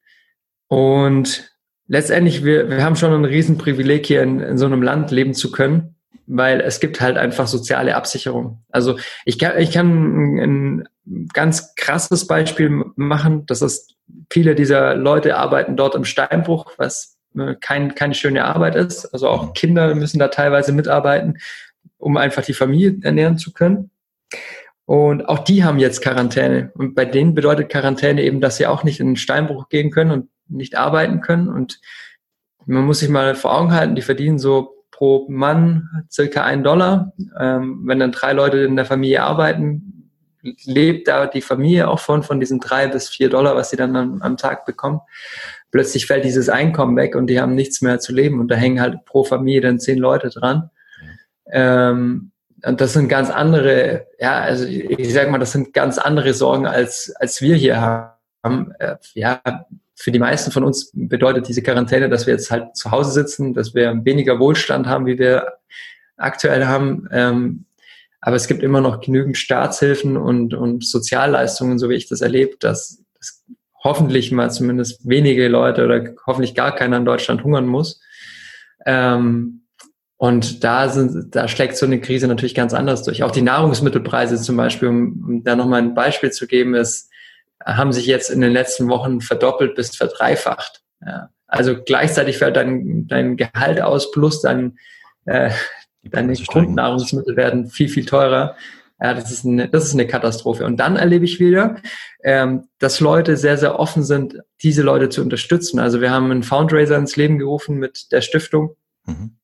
Und 0.68 1.50
letztendlich, 1.88 2.44
wir, 2.44 2.68
wir 2.68 2.84
haben 2.84 2.96
schon 2.96 3.12
ein 3.12 3.24
Riesenprivileg 3.24 4.06
hier 4.06 4.22
in, 4.22 4.40
in 4.40 4.58
so 4.58 4.66
einem 4.66 4.82
Land 4.82 5.10
leben 5.10 5.34
zu 5.34 5.50
können 5.50 5.95
weil 6.26 6.60
es 6.60 6.80
gibt 6.80 7.00
halt 7.00 7.16
einfach 7.16 7.46
soziale 7.46 7.96
Absicherung. 7.96 8.62
Also 8.70 8.98
ich 9.24 9.38
kann, 9.38 9.58
ich 9.58 9.72
kann 9.72 10.36
ein 10.38 10.88
ganz 11.32 11.74
krasses 11.76 12.26
Beispiel 12.26 12.84
machen. 12.96 13.46
Das 13.46 13.62
ist, 13.62 13.94
viele 14.30 14.54
dieser 14.54 14.96
Leute 14.96 15.36
arbeiten 15.36 15.76
dort 15.76 15.94
im 15.94 16.04
Steinbruch, 16.04 16.72
was 16.76 17.16
äh, 17.36 17.54
kein, 17.60 17.94
keine 17.94 18.14
schöne 18.14 18.44
Arbeit 18.44 18.74
ist. 18.74 19.06
Also 19.06 19.28
auch 19.28 19.54
Kinder 19.54 19.94
müssen 19.94 20.18
da 20.18 20.28
teilweise 20.28 20.72
mitarbeiten, 20.72 21.38
um 21.98 22.16
einfach 22.16 22.44
die 22.44 22.54
Familie 22.54 22.98
ernähren 23.02 23.38
zu 23.38 23.52
können. 23.52 23.90
Und 24.84 25.28
auch 25.28 25.40
die 25.40 25.64
haben 25.64 25.78
jetzt 25.78 26.00
Quarantäne. 26.00 26.70
Und 26.74 26.94
bei 26.94 27.04
denen 27.04 27.34
bedeutet 27.34 27.70
Quarantäne 27.70 28.22
eben, 28.22 28.40
dass 28.40 28.56
sie 28.56 28.66
auch 28.66 28.84
nicht 28.84 29.00
in 29.00 29.08
den 29.08 29.16
Steinbruch 29.16 29.68
gehen 29.68 29.90
können 29.90 30.10
und 30.10 30.28
nicht 30.48 30.76
arbeiten 30.76 31.20
können. 31.20 31.48
Und 31.48 31.80
man 32.66 32.84
muss 32.84 33.00
sich 33.00 33.08
mal 33.08 33.34
vor 33.34 33.56
Augen 33.56 33.72
halten, 33.72 33.96
die 33.96 34.02
verdienen 34.02 34.38
so 34.38 34.75
pro 34.96 35.26
Mann 35.28 36.06
circa 36.10 36.42
ein 36.44 36.64
Dollar. 36.64 37.12
Ähm, 37.38 37.82
wenn 37.84 37.98
dann 37.98 38.12
drei 38.12 38.32
Leute 38.32 38.58
in 38.60 38.76
der 38.76 38.86
Familie 38.86 39.22
arbeiten, 39.22 40.10
lebt 40.64 41.08
da 41.08 41.26
die 41.26 41.42
Familie 41.42 41.88
auch 41.88 42.00
von, 42.00 42.22
von 42.22 42.40
diesen 42.40 42.60
drei 42.60 42.86
bis 42.86 43.08
vier 43.08 43.28
Dollar, 43.28 43.56
was 43.56 43.70
sie 43.70 43.76
dann 43.76 43.94
am, 43.94 44.22
am 44.22 44.36
Tag 44.38 44.64
bekommen. 44.64 45.00
Plötzlich 45.70 46.06
fällt 46.06 46.24
dieses 46.24 46.48
Einkommen 46.48 46.96
weg 46.96 47.14
und 47.14 47.26
die 47.26 47.40
haben 47.40 47.54
nichts 47.54 47.82
mehr 47.82 47.98
zu 47.98 48.14
leben 48.14 48.40
und 48.40 48.48
da 48.48 48.54
hängen 48.54 48.80
halt 48.80 49.04
pro 49.04 49.24
Familie 49.24 49.60
dann 49.60 49.80
zehn 49.80 49.98
Leute 49.98 50.30
dran. 50.30 50.70
Ähm, 51.50 52.30
und 52.64 52.80
das 52.80 52.94
sind 52.94 53.08
ganz 53.08 53.28
andere, 53.28 54.06
ja, 54.18 54.40
also 54.40 54.64
ich 54.64 55.12
sag 55.12 55.30
mal, 55.30 55.38
das 55.38 55.52
sind 55.52 55.74
ganz 55.74 55.98
andere 55.98 56.32
Sorgen, 56.32 56.66
als, 56.66 57.12
als 57.16 57.42
wir 57.42 57.54
hier 57.54 57.80
haben. 57.80 58.72
Äh, 58.78 58.96
ja, 59.12 59.40
für 59.96 60.12
die 60.12 60.18
meisten 60.18 60.52
von 60.52 60.62
uns 60.62 60.90
bedeutet 60.92 61.48
diese 61.48 61.62
Quarantäne, 61.62 62.08
dass 62.08 62.26
wir 62.26 62.34
jetzt 62.34 62.50
halt 62.50 62.76
zu 62.76 62.90
Hause 62.90 63.10
sitzen, 63.12 63.54
dass 63.54 63.74
wir 63.74 64.04
weniger 64.04 64.38
Wohlstand 64.38 64.86
haben, 64.86 65.06
wie 65.06 65.18
wir 65.18 65.54
aktuell 66.16 66.66
haben. 66.66 67.08
Ähm, 67.10 67.64
aber 68.20 68.36
es 68.36 68.46
gibt 68.46 68.62
immer 68.62 68.80
noch 68.80 69.00
genügend 69.00 69.38
Staatshilfen 69.38 70.16
und, 70.16 70.52
und 70.52 70.84
Sozialleistungen, 70.84 71.78
so 71.78 71.88
wie 71.88 71.94
ich 71.94 72.08
das 72.08 72.20
erlebe, 72.20 72.56
dass, 72.60 73.02
dass 73.16 73.42
hoffentlich 73.82 74.32
mal 74.32 74.50
zumindest 74.50 75.08
wenige 75.08 75.48
Leute 75.48 75.84
oder 75.84 76.14
hoffentlich 76.26 76.54
gar 76.54 76.74
keiner 76.74 76.98
in 76.98 77.04
Deutschland 77.06 77.42
hungern 77.42 77.66
muss. 77.66 78.00
Ähm, 78.84 79.62
und 80.18 80.62
da 80.64 80.88
sind, 80.88 81.34
da 81.34 81.48
schlägt 81.48 81.76
so 81.76 81.86
eine 81.86 82.00
Krise 82.00 82.26
natürlich 82.26 82.54
ganz 82.54 82.74
anders 82.74 83.02
durch. 83.02 83.22
Auch 83.22 83.30
die 83.30 83.42
Nahrungsmittelpreise 83.42 84.40
zum 84.40 84.56
Beispiel, 84.56 84.88
um, 84.88 85.24
um 85.26 85.44
da 85.44 85.56
nochmal 85.56 85.82
ein 85.82 85.94
Beispiel 85.94 86.30
zu 86.30 86.46
geben, 86.46 86.74
ist, 86.74 87.10
haben 87.66 87.92
sich 87.92 88.06
jetzt 88.06 88.30
in 88.30 88.40
den 88.40 88.52
letzten 88.52 88.88
Wochen 88.88 89.20
verdoppelt 89.20 89.74
bis 89.74 89.96
verdreifacht. 89.96 90.82
Ja. 91.04 91.30
Also 91.46 91.76
gleichzeitig 91.82 92.38
fällt 92.38 92.56
dein, 92.56 93.06
dein 93.06 93.36
Gehalt 93.36 93.80
aus 93.80 94.10
plus 94.10 94.40
dein, 94.40 94.78
äh, 95.26 95.50
deine 96.02 96.34
Grundnahrungsmittel 96.34 97.36
werden 97.36 97.68
viel, 97.68 97.88
viel 97.88 98.06
teurer. 98.06 98.56
Ja, 99.00 99.12
das 99.12 99.30
ist, 99.30 99.44
eine, 99.44 99.68
das 99.68 99.84
ist 99.84 99.92
eine 99.92 100.06
Katastrophe. 100.06 100.64
Und 100.64 100.78
dann 100.78 100.96
erlebe 100.96 101.24
ich 101.24 101.38
wieder, 101.38 101.76
ähm, 102.24 102.68
dass 102.78 103.00
Leute 103.00 103.36
sehr, 103.36 103.58
sehr 103.58 103.78
offen 103.78 104.02
sind, 104.02 104.38
diese 104.62 104.82
Leute 104.82 105.10
zu 105.10 105.20
unterstützen. 105.20 105.78
Also 105.78 106.00
wir 106.00 106.10
haben 106.10 106.30
einen 106.30 106.42
Foundraiser 106.42 106.96
ins 106.96 107.16
Leben 107.16 107.38
gerufen 107.38 107.76
mit 107.76 108.10
der 108.10 108.22
Stiftung. 108.22 108.76
Mhm. 109.04 109.36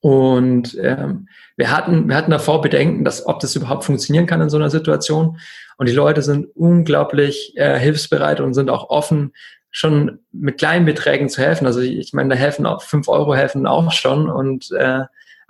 Und 0.00 0.78
ähm, 0.80 1.28
wir 1.56 1.70
hatten, 1.70 2.08
wir 2.08 2.16
hatten 2.16 2.30
davor 2.30 2.62
Bedenken, 2.62 3.04
dass 3.04 3.26
ob 3.26 3.40
das 3.40 3.54
überhaupt 3.54 3.84
funktionieren 3.84 4.26
kann 4.26 4.40
in 4.40 4.50
so 4.50 4.56
einer 4.56 4.70
Situation. 4.70 5.38
Und 5.76 5.88
die 5.88 5.94
Leute 5.94 6.22
sind 6.22 6.48
unglaublich 6.54 7.52
äh, 7.56 7.78
hilfsbereit 7.78 8.40
und 8.40 8.54
sind 8.54 8.70
auch 8.70 8.88
offen, 8.88 9.32
schon 9.70 10.20
mit 10.32 10.58
kleinen 10.58 10.86
Beträgen 10.86 11.28
zu 11.28 11.42
helfen. 11.42 11.66
Also 11.66 11.80
ich, 11.80 11.96
ich 11.96 12.12
meine, 12.12 12.30
da 12.30 12.36
helfen 12.36 12.66
auch 12.66 12.82
fünf 12.82 13.08
Euro 13.08 13.34
helfen 13.34 13.66
auch 13.66 13.92
schon 13.92 14.28
und 14.28 14.72
äh, 14.72 15.04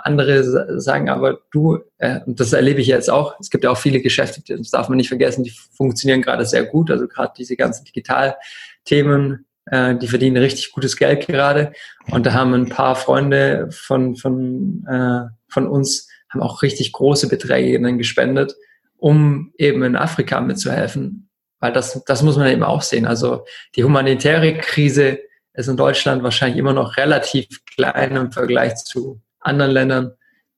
andere 0.05 0.81
sagen 0.81 1.11
aber 1.11 1.41
du, 1.51 1.79
äh, 1.99 2.21
und 2.27 2.41
das 2.41 2.53
erlebe 2.53 2.81
ich 2.81 2.87
jetzt 2.87 3.11
auch, 3.11 3.35
es 3.39 3.51
gibt 3.51 3.65
ja 3.65 3.71
auch 3.71 3.79
viele 3.79 4.01
Geschäfte, 4.01 4.43
das 4.57 4.71
darf 4.71 4.89
man 4.89 4.97
nicht 4.97 5.09
vergessen, 5.09 5.45
die 5.45 5.53
funktionieren 5.77 6.23
gerade 6.23 6.47
sehr 6.47 6.65
gut. 6.65 6.91
Also 6.91 7.07
gerade 7.07 7.33
diese 7.37 7.57
ganzen 7.57 7.85
Digitalthemen, 7.85 9.47
äh, 9.71 9.97
die 9.97 10.09
verdienen 10.09 10.37
richtig 10.37 10.73
gutes 10.73 10.97
Geld 10.97 11.27
gerade. 11.27 11.73
Und 12.11 12.27
da 12.27 12.33
haben 12.33 12.53
ein 12.55 12.69
paar 12.69 12.97
Freunde 12.97 13.69
von, 13.71 14.17
von, 14.17 14.85
äh, 14.89 15.33
von 15.49 15.67
uns 15.67 16.09
haben 16.29 16.43
auch 16.43 16.63
richtig 16.63 16.93
große 16.93 17.29
Beträge 17.29 17.81
dann 17.81 17.99
gespendet, 17.99 18.55
um 18.97 19.53
eben 19.59 19.83
in 19.83 19.97
Afrika 19.97 20.41
mitzuhelfen. 20.41 21.29
Weil 21.61 21.73
das, 21.73 22.03
das 22.05 22.23
muss 22.23 22.37
man 22.37 22.49
eben 22.49 22.63
auch 22.63 22.83
sehen. 22.83 23.07
Also 23.07 23.45
die 23.77 23.85
humanitäre 23.85 24.57
Krise 24.59 25.19
ist 25.53 25.69
in 25.69 25.77
Deutschland 25.77 26.23
wahrscheinlich 26.23 26.59
immer 26.59 26.73
noch 26.73 26.97
relativ 26.97 27.65
klein 27.65 28.17
im 28.17 28.33
Vergleich 28.33 28.77
zu 28.77 29.21
anderen 29.41 29.73
Ländern. 29.73 30.13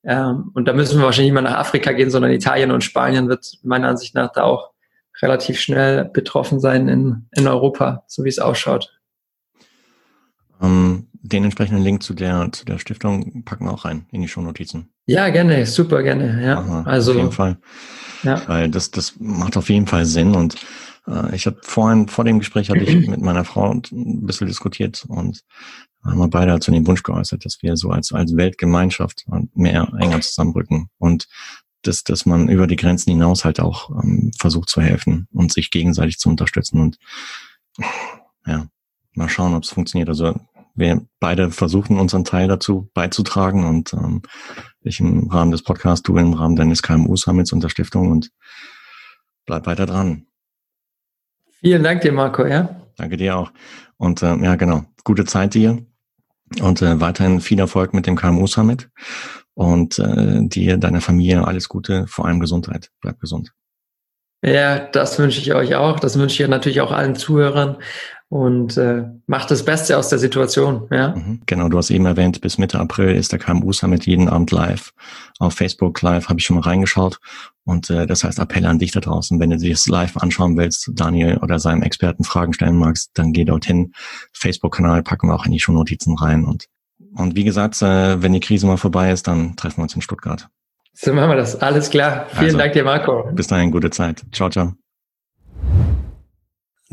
Ähm, 0.05 0.51
und 0.55 0.67
da 0.67 0.73
müssen 0.73 0.99
wir 0.99 1.05
wahrscheinlich 1.05 1.33
nicht 1.33 1.43
mal 1.43 1.49
nach 1.49 1.59
Afrika 1.59 1.93
gehen, 1.93 2.11
sondern 2.11 2.33
Italien 2.33 2.71
und 2.71 2.85
Spanien 2.85 3.29
wird 3.29 3.59
meiner 3.63 3.89
Ansicht 3.89 4.15
nach 4.15 4.33
da 4.33 4.43
auch 4.45 4.71
relativ 5.21 5.61
schnell 5.61 6.07
betroffen 6.07 6.61
sein 6.61 6.89
in, 6.89 7.29
in 7.33 7.47
Europa, 7.47 8.05
so 8.07 8.25
wie 8.25 8.29
es 8.29 8.39
ausschaut. 8.39 9.02
Ähm, 10.63 11.09
den 11.13 11.45
entsprechenden 11.45 11.83
Link 11.83 12.03
zu 12.03 12.15
der, 12.15 12.51
zu 12.53 12.65
der 12.65 12.79
Stiftung 12.79 13.45
packen 13.45 13.67
wir 13.67 13.73
auch 13.73 13.85
rein 13.85 14.07
in 14.11 14.23
die 14.23 14.29
Shownotizen. 14.29 14.89
Ja, 15.07 15.29
gerne, 15.31 15.67
super 15.67 16.03
gerne. 16.03 16.45
Ja, 16.45 16.59
Aha, 16.59 16.83
also 16.83 17.13
auf 17.13 17.17
jeden 17.17 17.33
Fall. 17.33 17.59
Ja. 18.23 18.43
Weil 18.49 18.69
das, 18.69 18.91
das 18.91 19.15
macht 19.19 19.57
auf 19.57 19.69
jeden 19.69 19.87
Fall 19.87 20.05
Sinn. 20.05 20.35
Und 20.35 20.57
äh, 21.07 21.35
ich 21.35 21.47
habe 21.47 21.59
vorhin, 21.63 22.09
vor 22.09 22.25
dem 22.25 22.39
Gespräch 22.39 22.71
hatte 22.71 22.81
ich 22.81 23.07
mit 23.09 23.21
meiner 23.21 23.45
Frau 23.45 23.71
ein 23.73 24.27
bisschen 24.27 24.49
diskutiert 24.49 25.05
und 25.09 25.43
haben 26.05 26.19
wir 26.19 26.29
beide 26.29 26.59
zu 26.59 26.73
dem 26.73 26.87
Wunsch 26.87 27.03
geäußert, 27.05 27.45
dass 27.45 27.63
wir 27.63 27.77
so 27.77 27.91
als, 27.91 28.13
als 28.13 28.37
Weltgemeinschaft 28.37 29.25
mehr 29.55 29.93
enger 30.01 30.21
zusammenrücken 30.21 30.89
und 30.99 31.29
dass, 31.83 32.03
dass 32.03 32.27
man 32.27 32.49
über 32.49 32.67
die 32.67 32.77
Grenzen 32.77 33.11
hinaus 33.11 33.45
halt 33.45 33.61
auch 33.61 33.91
ähm, 34.03 34.33
versucht 34.39 34.69
zu 34.69 34.81
helfen 34.81 35.29
und 35.33 35.53
sich 35.53 35.71
gegenseitig 35.71 36.19
zu 36.19 36.29
unterstützen 36.29 36.81
und 36.81 36.99
ja, 38.47 38.67
mal 39.15 39.29
schauen, 39.29 39.55
ob 39.55 39.65
es 39.65 39.71
funktioniert. 39.71 40.09
Also 40.09 40.35
wir 40.75 41.03
beide 41.21 41.51
versuchen 41.51 41.99
unseren 41.99 42.25
Teil 42.25 42.49
dazu 42.49 42.91
beizutragen 42.95 43.67
und 43.67 43.93
ähm, 43.93 44.23
ich 44.81 45.01
im 45.01 45.29
Rahmen 45.31 45.51
des 45.51 45.63
Podcasts, 45.63 46.03
du 46.03 46.17
im 46.17 46.33
Rahmen 46.33 46.57
deines 46.57 46.83
KMU-Summits 46.83 47.53
und 47.53 47.63
der 47.63 47.69
Stiftung 47.69 48.11
und 48.11 48.31
bleib 49.47 49.67
weiter 49.67 49.87
dran. 49.87 50.27
Vielen 51.61 51.83
Dank 51.83 52.01
dir, 52.01 52.13
Marco, 52.13 52.47
ja. 52.47 52.83
Danke 52.97 53.17
dir 53.17 53.37
auch. 53.37 53.53
Und 53.97 54.23
äh, 54.23 54.37
ja, 54.37 54.57
genau, 54.57 54.85
gute 55.05 55.25
Zeit 55.25 55.55
dir 55.55 55.85
und 56.61 56.83
äh, 56.83 57.01
weiterhin 57.01 57.41
viel 57.41 57.61
Erfolg 57.61 57.95
mit 57.95 58.07
dem 58.07 58.17
KMU-Summit 58.17 58.91
und 59.55 59.99
äh, 59.99 60.41
dir, 60.43 60.77
deiner 60.77 61.01
Familie 61.01 61.47
alles 61.47 61.69
Gute, 61.69 62.07
vor 62.07 62.27
allem 62.27 62.41
Gesundheit. 62.41 62.91
Bleib 63.01 63.21
gesund. 63.21 63.53
Ja, 64.45 64.81
das 64.81 65.19
wünsche 65.19 65.41
ich 65.41 65.55
euch 65.55 65.77
auch. 65.77 66.01
Das 66.01 66.19
wünsche 66.19 66.43
ich 66.43 66.49
natürlich 66.49 66.81
auch 66.81 66.91
allen 66.91 67.15
Zuhörern 67.15 67.77
und 68.33 68.79
äh, 68.79 69.05
macht 69.27 69.51
das 69.51 69.63
Beste 69.63 69.99
aus 69.99 70.09
der 70.09 70.19
Situation. 70.19 70.89
Ja. 70.91 71.15
Mhm, 71.15 71.43
genau, 71.45 71.69
du 71.69 71.77
hast 71.77 71.91
eben 71.91 72.07
erwähnt, 72.07 72.41
bis 72.41 72.57
Mitte 72.57 72.81
April 72.81 73.15
ist 73.15 73.31
der 73.31 73.39
KMU 73.39 73.75
Summit 73.75 74.07
jeden 74.07 74.27
Abend 74.27 74.51
live. 74.51 74.95
Auf 75.39 75.53
Facebook 75.53 76.01
live 76.01 76.31
habe 76.31 76.41
ich 76.41 76.47
schon 76.47 76.57
mal 76.57 76.63
reingeschaut. 76.63 77.19
Und 77.65 77.91
äh, 77.91 78.07
das 78.07 78.25
heißt 78.25 78.39
Appell 78.39 78.65
an 78.65 78.79
dich 78.79 78.91
da 78.91 79.01
draußen, 79.01 79.39
wenn 79.39 79.51
du 79.51 79.59
dir 79.59 79.73
das 79.73 79.87
live 79.87 80.17
anschauen 80.17 80.57
willst, 80.57 80.93
Daniel 80.95 81.41
oder 81.43 81.59
seinem 81.59 81.83
Experten 81.83 82.25
Fragen 82.25 82.55
stellen 82.55 82.79
magst, 82.79 83.11
dann 83.13 83.35
geh 83.35 83.45
dorthin. 83.45 83.93
Facebook-Kanal 84.33 85.03
packen 85.03 85.29
wir 85.29 85.35
auch 85.35 85.45
in 85.45 85.53
die 85.53 85.61
Shownotizen 85.61 86.17
rein. 86.17 86.47
Und, 86.47 86.69
und 87.15 87.37
wie 87.37 87.45
gesagt, 87.45 87.83
äh, 87.83 88.23
wenn 88.23 88.33
die 88.33 88.41
Krise 88.41 88.67
mal 88.67 88.79
vorbei 88.79 89.13
ist, 89.13 89.27
dann 89.29 89.57
treffen 89.57 89.77
wir 89.77 89.83
uns 89.83 89.95
in 89.95 90.01
Stuttgart. 90.01 90.49
So 90.95 91.13
machen 91.13 91.29
wir 91.29 91.37
das. 91.37 91.61
Alles 91.61 91.91
klar. 91.91 92.25
Vielen 92.31 92.45
also, 92.47 92.59
Dank 92.59 92.73
dir, 92.73 92.85
Marco. 92.85 93.29
Bis 93.35 93.49
dahin, 93.49 93.71
gute 93.71 93.91
Zeit. 93.91 94.23
Ciao, 94.33 94.49
ciao. 94.49 94.73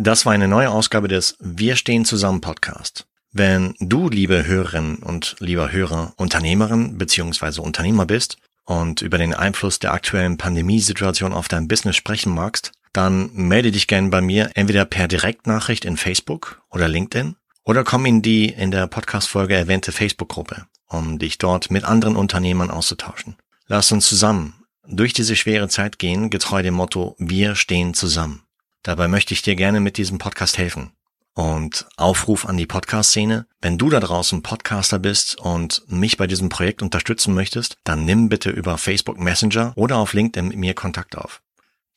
Das 0.01 0.25
war 0.25 0.31
eine 0.31 0.47
neue 0.47 0.69
Ausgabe 0.69 1.09
des 1.09 1.35
Wir 1.41 1.75
stehen 1.75 2.05
zusammen 2.05 2.39
Podcast. 2.39 3.05
Wenn 3.33 3.75
du, 3.81 4.07
liebe 4.07 4.45
Hörerinnen 4.45 4.99
und 4.99 5.35
lieber 5.39 5.73
Hörer, 5.73 6.13
Unternehmerin 6.15 6.97
bzw. 6.97 7.59
Unternehmer 7.59 8.05
bist 8.05 8.37
und 8.63 9.01
über 9.01 9.17
den 9.17 9.33
Einfluss 9.33 9.77
der 9.77 9.91
aktuellen 9.91 10.37
Pandemiesituation 10.37 11.33
auf 11.33 11.49
dein 11.49 11.67
Business 11.67 11.97
sprechen 11.97 12.33
magst, 12.33 12.71
dann 12.93 13.29
melde 13.33 13.73
dich 13.73 13.87
gerne 13.87 14.07
bei 14.07 14.21
mir 14.21 14.51
entweder 14.53 14.85
per 14.85 15.09
Direktnachricht 15.09 15.83
in 15.83 15.97
Facebook 15.97 16.61
oder 16.71 16.87
LinkedIn 16.87 17.35
oder 17.65 17.83
komm 17.83 18.05
in 18.05 18.21
die 18.21 18.47
in 18.47 18.71
der 18.71 18.87
Podcast-Folge 18.87 19.55
erwähnte 19.55 19.91
Facebook-Gruppe, 19.91 20.65
um 20.87 21.19
dich 21.19 21.39
dort 21.39 21.71
mit 21.71 21.83
anderen 21.83 22.15
Unternehmern 22.15 22.71
auszutauschen. 22.71 23.35
Lass 23.67 23.91
uns 23.91 24.07
zusammen 24.07 24.63
durch 24.87 25.11
diese 25.11 25.35
schwere 25.35 25.67
Zeit 25.67 25.99
gehen, 25.99 26.29
getreu 26.29 26.63
dem 26.63 26.75
Motto 26.75 27.17
Wir 27.19 27.55
stehen 27.55 27.93
zusammen. 27.93 28.43
Dabei 28.83 29.07
möchte 29.07 29.33
ich 29.33 29.41
dir 29.41 29.55
gerne 29.55 29.79
mit 29.79 29.97
diesem 29.97 30.17
Podcast 30.17 30.57
helfen. 30.57 30.91
Und 31.33 31.87
Aufruf 31.95 32.45
an 32.45 32.57
die 32.57 32.65
Podcast-Szene. 32.65 33.45
Wenn 33.61 33.77
du 33.77 33.89
da 33.89 33.99
draußen 33.99 34.41
Podcaster 34.41 34.99
bist 34.99 35.37
und 35.37 35.83
mich 35.87 36.17
bei 36.17 36.27
diesem 36.27 36.49
Projekt 36.49 36.81
unterstützen 36.81 37.33
möchtest, 37.33 37.77
dann 37.83 38.05
nimm 38.05 38.29
bitte 38.29 38.49
über 38.49 38.77
Facebook 38.77 39.19
Messenger 39.19 39.73
oder 39.75 39.97
auf 39.97 40.13
LinkedIn 40.13 40.49
mit 40.49 40.57
mir 40.57 40.73
Kontakt 40.73 41.17
auf. 41.17 41.41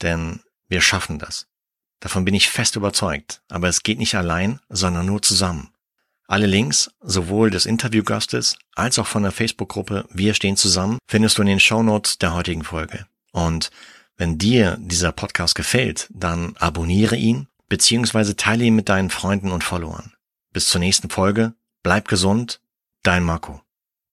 Denn 0.01 0.40
wir 0.68 0.81
schaffen 0.81 1.18
das. 1.18 1.47
Davon 2.01 2.25
bin 2.25 2.35
ich 2.35 2.51
fest 2.51 2.77
überzeugt. 2.77 3.42
Aber 3.49 3.68
es 3.68 3.83
geht 3.83 3.99
nicht 3.99 4.16
allein, 4.16 4.61
sondern 4.68 5.07
nur 5.07 5.23
zusammen. 5.23 5.71
Alle 6.27 6.47
Links, 6.47 6.90
sowohl 7.01 7.51
des 7.51 7.66
Interviewgastes 7.66 8.57
als 8.75 8.99
auch 8.99 9.07
von 9.07 9.23
der 9.23 9.33
Facebook-Gruppe 9.33 10.07
Wir 10.11 10.35
stehen 10.35 10.57
zusammen, 10.57 10.99
findest 11.07 11.38
du 11.38 11.42
in 11.42 11.49
den 11.49 11.61
Show 11.61 11.83
Notes 11.83 12.18
der 12.18 12.35
heutigen 12.35 12.64
Folge. 12.64 13.07
Und 13.33 13.71
wenn 14.16 14.38
dir 14.38 14.77
dieser 14.81 15.12
Podcast 15.12 15.55
gefällt, 15.55 16.09
dann 16.12 16.57
abonniere 16.59 17.16
ihn 17.16 17.48
beziehungsweise 17.72 18.37
teile 18.37 18.64
ihn 18.64 18.77
mit 18.77 18.90
deinen 18.90 19.09
Freunden 19.09 19.51
und 19.51 19.64
Followern. 19.64 20.12
Bis 20.53 20.68
zur 20.68 20.79
nächsten 20.79 21.09
Folge, 21.09 21.55
bleib 21.83 22.07
gesund, 22.07 22.61
dein 23.03 23.25
Marco. 23.25 23.62